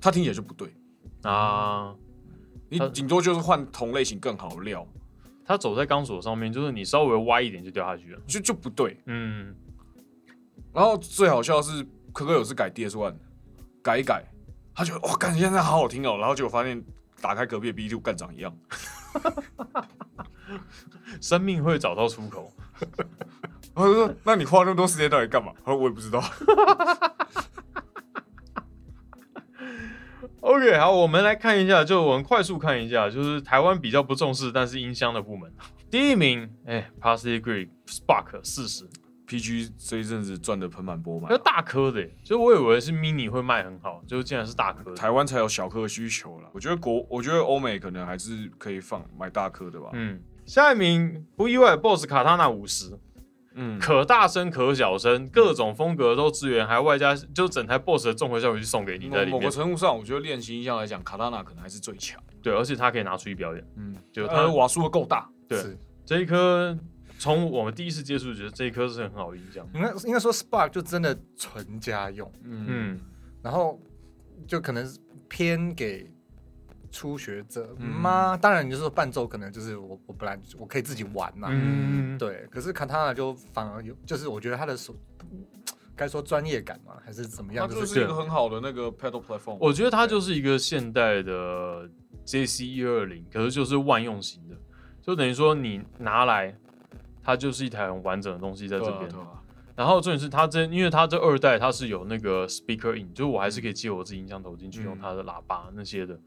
[0.00, 0.72] 它听起来就不对，
[1.22, 1.94] 啊。
[2.68, 4.86] 你呃顶多就是换同类型更好的料，
[5.44, 8.20] 它走在钢索上面，就是你稍微歪一点就掉下去了。
[8.26, 9.00] 就就不对。
[9.06, 9.54] 嗯，
[10.74, 13.14] 然后最好笑的是，科科有次改 DS One，
[13.82, 14.22] 改一改，
[14.74, 16.84] 他觉得哇，干现在好好听哦，然后结果发现
[17.22, 18.54] 打开隔壁的 B Two 干长一样，
[21.20, 22.52] 生命会找到出口。
[23.74, 25.52] 我说那你花那么多时间到底干嘛？
[25.64, 26.22] 他说我也不知道。
[30.40, 35.52] OK，好，我们来看一下，就我们快速看一下，就是台湾比较不重视，但是音箱的部门，
[35.90, 38.88] 第一名，哎 p a s s i Grey Spark 四十
[39.26, 44.96] ，PG 这一阵子赚的盆满钵满那，大颗的耶，所以我以为是 Mini 会卖很好，就竟然是大颗的。
[44.96, 46.48] 台湾才有小颗需求了。
[46.54, 49.90] 我觉得国，我觉得欧美可能还是可以放买大颗的吧。
[49.92, 50.18] 嗯，
[50.48, 52.98] 下一名不意外，BOSS 卡塔纳五十，
[53.54, 59.50] 嗯，可大声可小声，各种风格都支援，还外加就整台 BOSS 的综合效果就送给你在里面某某个。
[59.50, 62.18] 程度上，我觉得练习音效来讲，卡塔纳可能还是最强。
[62.42, 63.62] 对，而且他可以拿出去表演。
[63.76, 65.28] 嗯，就他的瓦数的够大。
[65.46, 65.76] 对
[66.06, 66.74] 这一颗
[67.18, 69.68] 从我们第一次接触，觉得这一颗是很好的音响。
[69.74, 73.00] 应该应该说 Spark 就真的纯家用，嗯嗯，
[73.42, 73.78] 然后
[74.46, 74.90] 就可能
[75.28, 76.10] 偏给
[76.90, 78.36] 初学者嗯吗？
[78.36, 82.46] 当然，你就说伴奏可能就是我我本来我可以自己玩嘛、嗯，对。
[82.50, 84.94] 可是卡塔纳就反而有，就是我觉得他的手
[85.94, 87.66] 该说专业感嘛，还是怎么样？
[87.68, 89.56] 它就就是是一个很好的那个 pedal platform。
[89.60, 91.88] 我觉得它就是一个现代的
[92.24, 94.56] JC 一二零，可是就是万用型的，
[95.02, 96.56] 就等于说你拿来，
[97.22, 99.10] 它就是一台很完整的东西在这边。
[99.12, 99.34] 啊啊
[99.78, 106.18] 然后重点是它这，因为它这二代它是有那个 speaker in，就是我还是可以接我自己音箱头进去嗯用它的喇叭那些的。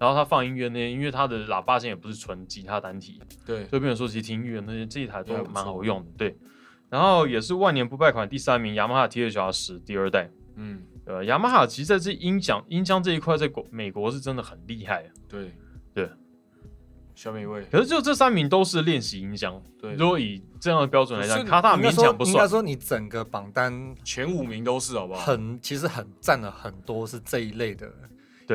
[0.00, 6.10] 然后他放音乐那些，因为它的喇叭线也不是纯吉他单体，对，所以变成说其实听音乐那些这一台都还蛮好用的。
[6.16, 6.34] 对，
[6.88, 10.30] 然后也是万年不败款第三名，雅马哈 THR 十第二代。
[10.56, 15.04] 嗯，呃，雅马哈其实在这音响音箱这一块，在国美国是真的很厉害。
[15.28, 15.52] 对
[15.92, 16.08] 对。
[17.12, 22.36] 下面一位，可是就这三名都是练习音箱，对如果以这样的标准来讲，卡塔勉强不算。
[22.36, 25.20] 应该说你整个榜单前五名都是好不好？
[25.20, 27.94] 很其实很占了很多是这一类的对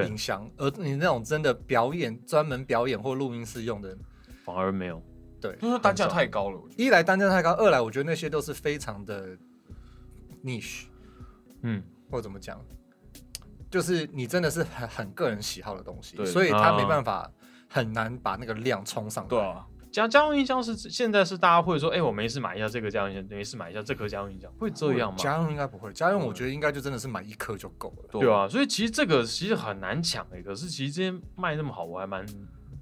[0.04, 3.98] 音箱，而你那种真的表演专门表演或录音室用的，
[4.44, 5.02] 反而没有。
[5.42, 6.60] 对，就是单价太高了。
[6.76, 9.38] 一来单价太高，二来我觉得那些都是非常的
[10.44, 10.86] niche，
[11.62, 12.60] 嗯，或者怎么讲，
[13.70, 17.32] 就是你真的是很很个人喜好的东西，所以它啊没办法
[17.68, 19.30] 很难把那个量冲上来。
[19.30, 25.18] 对啊，家家用音箱是现在是大家会说，哎、我没事买一下这个家用音箱，没事买一下这颗家用音箱，会这样吗？
[25.18, 28.10] 家用应该不会，家用我觉得应该就真的是买一颗就够了。
[28.12, 32.28] 对啊，所以其实这个其实很难抢哎、可是其实这些卖那么好，我还蛮，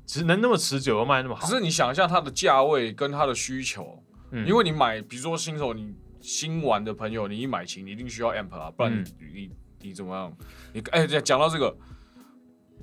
[0.07, 4.01] 其实能那么持久又卖那么好，可是你想一下它的价位跟它的需求，
[4.32, 9.51] 嗯因为你买，比如说新手你新玩的朋友，你一买琴，你一定需要 amp 啊，不然你、嗯你
[9.89, 10.36] 你怎么样？
[10.74, 11.76] 你哎，讲讲到这个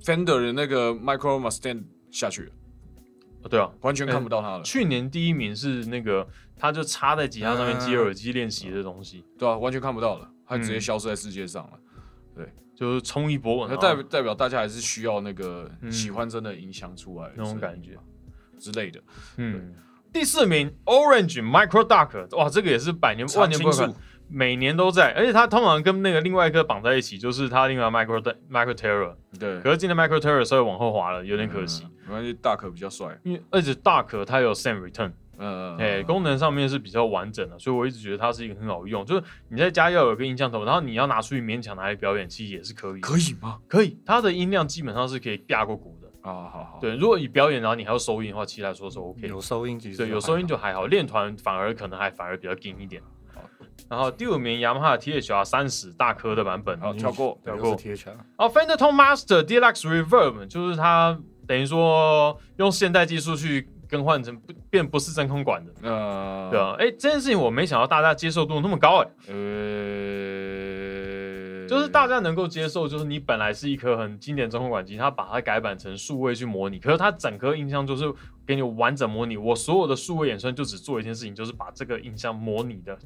[0.04, 2.52] Fender 的那个 Micro Mustang 下去
[3.48, 6.26] 对啊，完全看不到他了，去年第一名是那个，
[6.56, 11.78] 他就插在吉他上面接嗯耳机练习的东西，对啊，完全看不到了，他直接嗯消失在世界上了。
[12.34, 15.90] 对就是冲一波，那代表代表大家还是需要那个嗯。
[15.90, 17.98] 喜欢真的影响出来那种感觉。
[18.58, 19.00] 之类的。
[19.38, 19.74] 嗯，
[20.12, 23.96] 第四名 Orange Micro Dark，哇，这个也是百年万年不清变，
[24.30, 33.18] 每年都在，而且它通常跟那个另外一个绑在一起，就是它另外 Micro Micro Terror，对，可是今天 Micro Terror 稍微往后滑了，有点可惜，嗯，没关系，大可比较帅。
[33.24, 43.58] 因为而且 Dark 它有 Sam Return，嗯，哎、功能上面是比较完整的，所以我一直觉得它是一个很好用，就是你在家要有个音箱头，然后你要拿出去勉强拿来表演，其实也是可以，可以吗？
[43.66, 46.08] 可以，它的音量基本上是可以压过鼓的。
[46.22, 49.26] 啊，好好，对，如果以表演，然后你还要收音的话，其实来说是 OK。
[49.26, 53.08] 有收音其实对，有收音就还好，练团反而可能还反而比较硬一点好。
[53.90, 57.62] 然后第五名，雅马哈 THR 三十大颗的版本，好跳过跳过。
[57.62, 57.82] 对又是。
[57.82, 61.18] 贴墙，哦，Fender Tone Master Deluxe Reverb 就是它
[61.48, 69.34] 等于说用现代技术去更换成不变不是真空管的，呃，对啊，哎，这件事情我没想到大家接受度那么高，哎，呃，
[71.66, 78.04] 就是大家能够接受，就是你本来是一颗很经典真空管机，它把它改版成数位去模拟，可是它整颗音箱就是
[78.46, 79.36] 给你完整模拟。
[79.36, 83.02] 我所有的数位演算就只做一件事情，就是把这个音箱模拟的很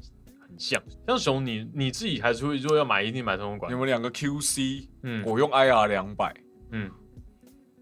[0.59, 0.83] 像。
[1.07, 3.77] 像熊你你自己还是会如果要买，一定买通风管你。
[3.77, 6.35] 们两个 QC，嗯我用 IR 两百，
[6.73, 6.91] 嗯，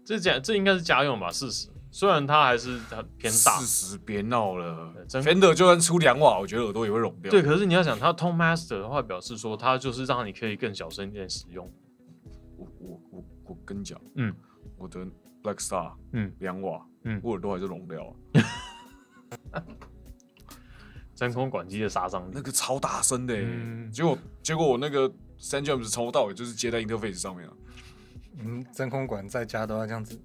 [0.05, 1.31] 这家这应该是家用吧？
[1.31, 3.93] 四十，虽然它还是很偏大四。
[3.93, 7.29] 十别闹了真，Fender 就算出两瓦，我觉得耳朵也会融掉。
[7.29, 11.71] 对，可是你要想，它 Tone Master 的话，表示说它就是让你可以更小声一点使用。
[12.57, 14.33] 我我我我跟你讲，嗯，
[14.77, 15.05] 我的
[15.43, 18.15] Black Star，嗯，两瓦，嗯我耳朵还是融掉，
[21.15, 22.41] 真空管机的杀伤力那。
[22.41, 25.09] 个超大声的欸，嗯结果结果我那个
[25.39, 27.53] San James 从头到尾就是接在 interface 上面啊，
[28.39, 30.19] 嗯，真空管在家都要这样子，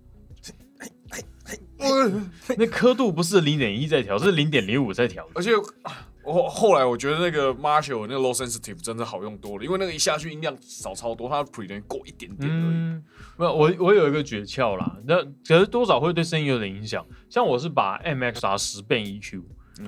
[2.57, 5.28] 那刻度不是零点一在调，是零点零五在调。
[5.34, 12.74] 而且啊我后来我觉得那个 Marshall 那个 Low Sensitive 真的好用多了，因为那个一下去音量少超多，它的 Pre 能过一点点而已。
[12.74, 13.05] 嗯，
[13.39, 17.07] 没有，我我有一个诀窍啦，那可是多少会对声音有点影响。
[17.30, 19.45] 像我是把 MXR 十倍 EQ 嗯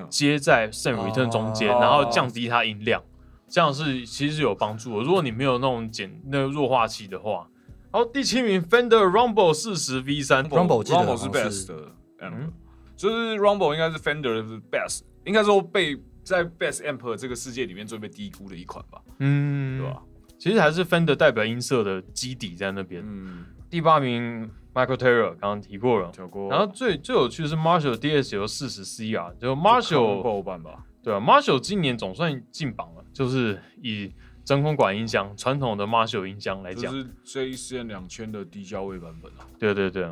[0.08, 3.02] 接在 Send Return 中间，哦然后降低它音量，
[3.48, 5.04] 这样是其实是有帮助的。
[5.04, 7.48] 如果你没有那种减那个弱化器的话，
[7.90, 12.52] 好，第七名 Fender Rumble 四十 V 三 Rumble Rumble 是 best 是的，嗯嗯，
[12.96, 20.02] 就是 Rumble 应该是 Fender 的 best，应该说被在 best amp 这个世界里面最被低估的一款吧，嗯，对吧？？
[20.38, 23.02] 其实还是 Fender 代表音色的基底在那边。
[23.04, 26.12] 嗯，第八名 Michael Terra 刚刚提过了。
[26.30, 26.48] 过。
[26.48, 34.12] 然后最最有趣的是 Marshall DS 有四十 C 啊，就 Marshall 后版吧，对啊，Marshall 今年总算进榜了，就是以
[34.44, 39.46] 真空管音箱传统的 Marshall 音箱来讲，就是 JCN 两千的低价位版本啊。
[39.58, 40.08] 对对对。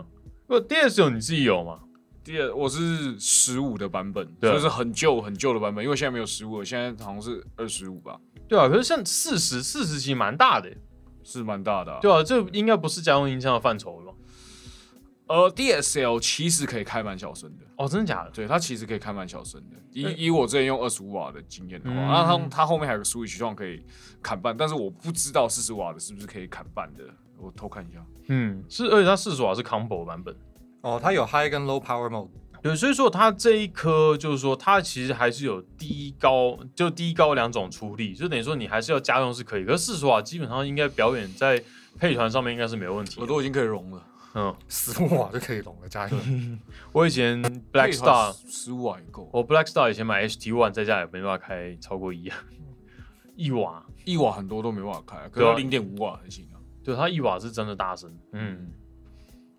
[0.46, 1.80] 不 DS 有你自己有吗？
[2.24, 10.76] 第二，我是十五的版本，就是很旧很旧的版本，因为现在没有十五了，现在好像是二十五吧，对啊，可是像四十四十其实蛮大的耶，
[11.22, 11.98] 是蛮大的、啊。
[12.02, 14.12] 对啊，这应该不是家用音箱的范畴了吧？
[15.28, 18.30] 呃，DSL 其实可以开蛮小声的，哦，真的假的？
[18.30, 19.76] 对，它其实可以开蛮小声的。
[19.92, 23.82] 以以我之前用二十五瓦的经验的话，嗯那它它后面还有个 switch 希望可以
[24.22, 27.04] 砍半，但是我不知道四十瓦的是不是可以砍半的，
[27.36, 28.04] 我偷看一下。
[28.28, 30.34] 嗯，是，而且它四十瓦是 combo 版本。
[30.80, 32.28] 哦，它有 high 跟 low power mode，
[32.62, 41.62] 对，所以说它这一颗就是说，它其实还是有低高，就低高两种出力，就等于说你还是要家用是可以，可是四十瓦基本上应该表演在
[41.98, 43.22] 配团上面应该是没问题的。
[43.22, 44.02] 我都已经可以融了
[44.34, 46.16] 嗯，十五瓦就可以融了，加一个。
[46.92, 52.30] 我以前 Black Star，十五瓦也够，我 Black Star 以前买 HT One 在家也没办法开超过一
[53.34, 55.52] 一瓦，一瓦很多都没办法开，可对啊。
[55.54, 56.60] 是零点五瓦还行啊。
[56.84, 58.10] 对，它一瓦是真的大声。
[58.32, 58.70] 嗯，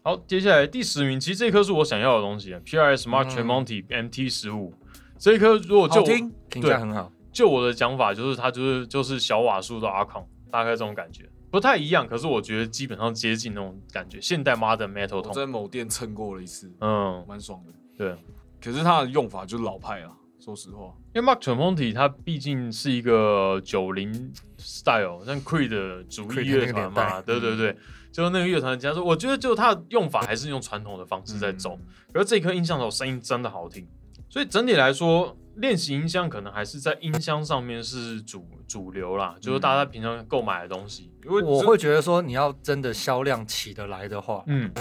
[0.03, 3.29] 好，接下来第十名，其实这一颗是我想要的东西啊，PRS Smart 嗯。
[3.29, 4.73] Tremonti MT 十五，
[5.17, 7.11] 这一颗如果就我好听，评价很好。
[7.31, 15.33] 就我的讲法，就是它就是就是小瓦数的 Archon，大概这种感觉，不太一样，可是我觉得基本上接近那种感觉，现代 Modern Metal 我痛。
[15.33, 17.73] 在某店蹭过了一次，嗯，蛮爽的。
[17.97, 18.15] 对，
[18.61, 20.93] 可是它的用法就是老派啊，说实话。
[21.13, 27.75] 因为 Mark Tremonti 它毕竟是一个九零 style，像 Creed 的主 Creed 力乐团那个年代嘛，对对对，
[28.11, 33.87] 就是那个乐团家说，我觉得就它的用法还是用传统的方式在走，嗯可是这颗音箱的声音真的好听，
[34.29, 41.11] 所以整体来说，练习音箱可能还是在音箱上面是主主流啦，就是大家平常购买的东西。
[41.25, 44.71] 因为我会觉得说，你要真的销量起得来的话，嗯，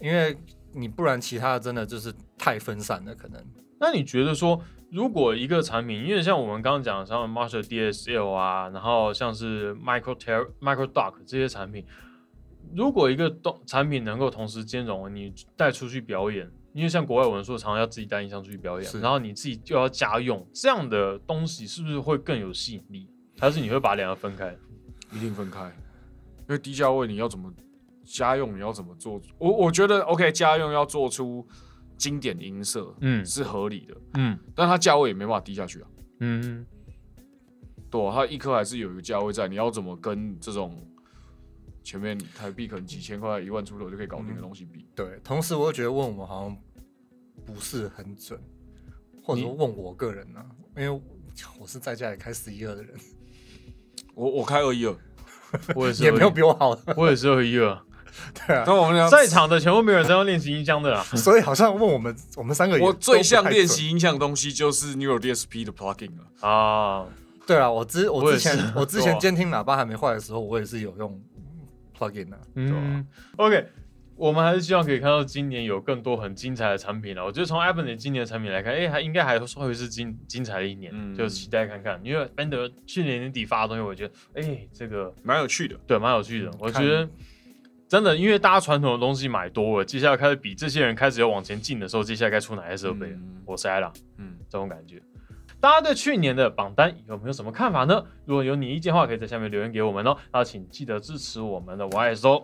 [0.00, 0.36] 因为
[0.72, 3.44] 你不然其他的真的就是太分散了，可能。
[3.78, 4.60] 那你觉得说，
[4.90, 11.84] 如果一个产品，因为像我们刚刚讲的，像 Marshall DSL 啊，然后像是 Micro Ter Micro Dock 这些产品，
[12.74, 23.08] 如果一个东产品能够同时兼容你带出去表演，因为像国外文说，常常要自己带音箱出去表演，然后你自己就要家用，这样的东西是不是会更有吸引力？
[23.38, 24.56] 还是你会把两个分开？
[25.12, 25.64] 一定分开，
[26.40, 27.52] 因为低价位你要怎么
[28.04, 29.20] 家用，你要怎么做？
[29.38, 31.46] 我我觉得 OK，家用要做出
[31.98, 35.88] 经典音色，嗯是合理的，嗯但它价位也没办法低下去啊。
[36.20, 36.64] 嗯，
[37.90, 40.74] 对啊，它一颗还是有一个价位在，你要怎么跟这种
[41.82, 44.86] 前面台币可能几千块、一万出头就可以搞定的东西比？
[44.94, 46.56] 对，同时我又觉得问我们好像
[47.44, 48.40] 不是很准，
[49.22, 50.44] 或者说问我个人呢、
[50.76, 51.02] 因为
[51.58, 52.94] 我是在家里开十一二的人，
[54.14, 54.96] 我我开二一二，
[55.74, 57.78] 我也是，也没有比我好的，我也是二一二，
[58.46, 61.02] 对啊，但我们俩在场的全部没有人在用练习音箱的啦。
[61.16, 63.48] 所以好像问我们我们三个我最像。
[63.50, 66.48] 练习音箱的东西就是 Neural DSP 的 plugin 了。
[66.48, 67.06] 啊，
[67.46, 71.20] 对啊，我之我之前我之前 监听喇叭还没坏的时候，我也是有用
[72.02, 73.66] plugin 啊、嗯，OK，
[74.16, 77.24] 我们还是希望可以看到今年有更多很精彩的产品了。
[77.24, 82.00] 我觉得从 Ibanez 今年的产品来看，哎、还应该还会是精精彩的一年，嗯就期待看看。
[82.02, 86.50] 因为 Fender 去年年底发的东西，我觉得，哎、这个蛮有趣的，对蛮有趣的。
[86.58, 87.08] 我觉得
[87.88, 95.00] 真的，因为大家传统的东西买多了，接下来开始比这些人开始要往前进的时候，接下来该出哪些设备我猜啦，嗯，这种感觉。
[95.62, 98.04] 大家对去年的榜单有没有什么看法呢？
[98.24, 100.16] 如果有你意见的话，可以在下面留言给我们哦。
[100.32, 102.42] 那请记得支持我们的 YSO。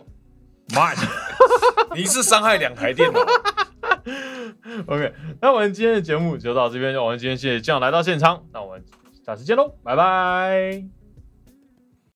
[0.69, 1.05] Mike，。
[1.93, 3.19] 你是伤害两台电脑。
[4.87, 8.85] OK，那我们今天的节目就到这边，我们今天谢谢酱来到现场，那我们
[9.25, 10.98] 下次见喽，拜拜。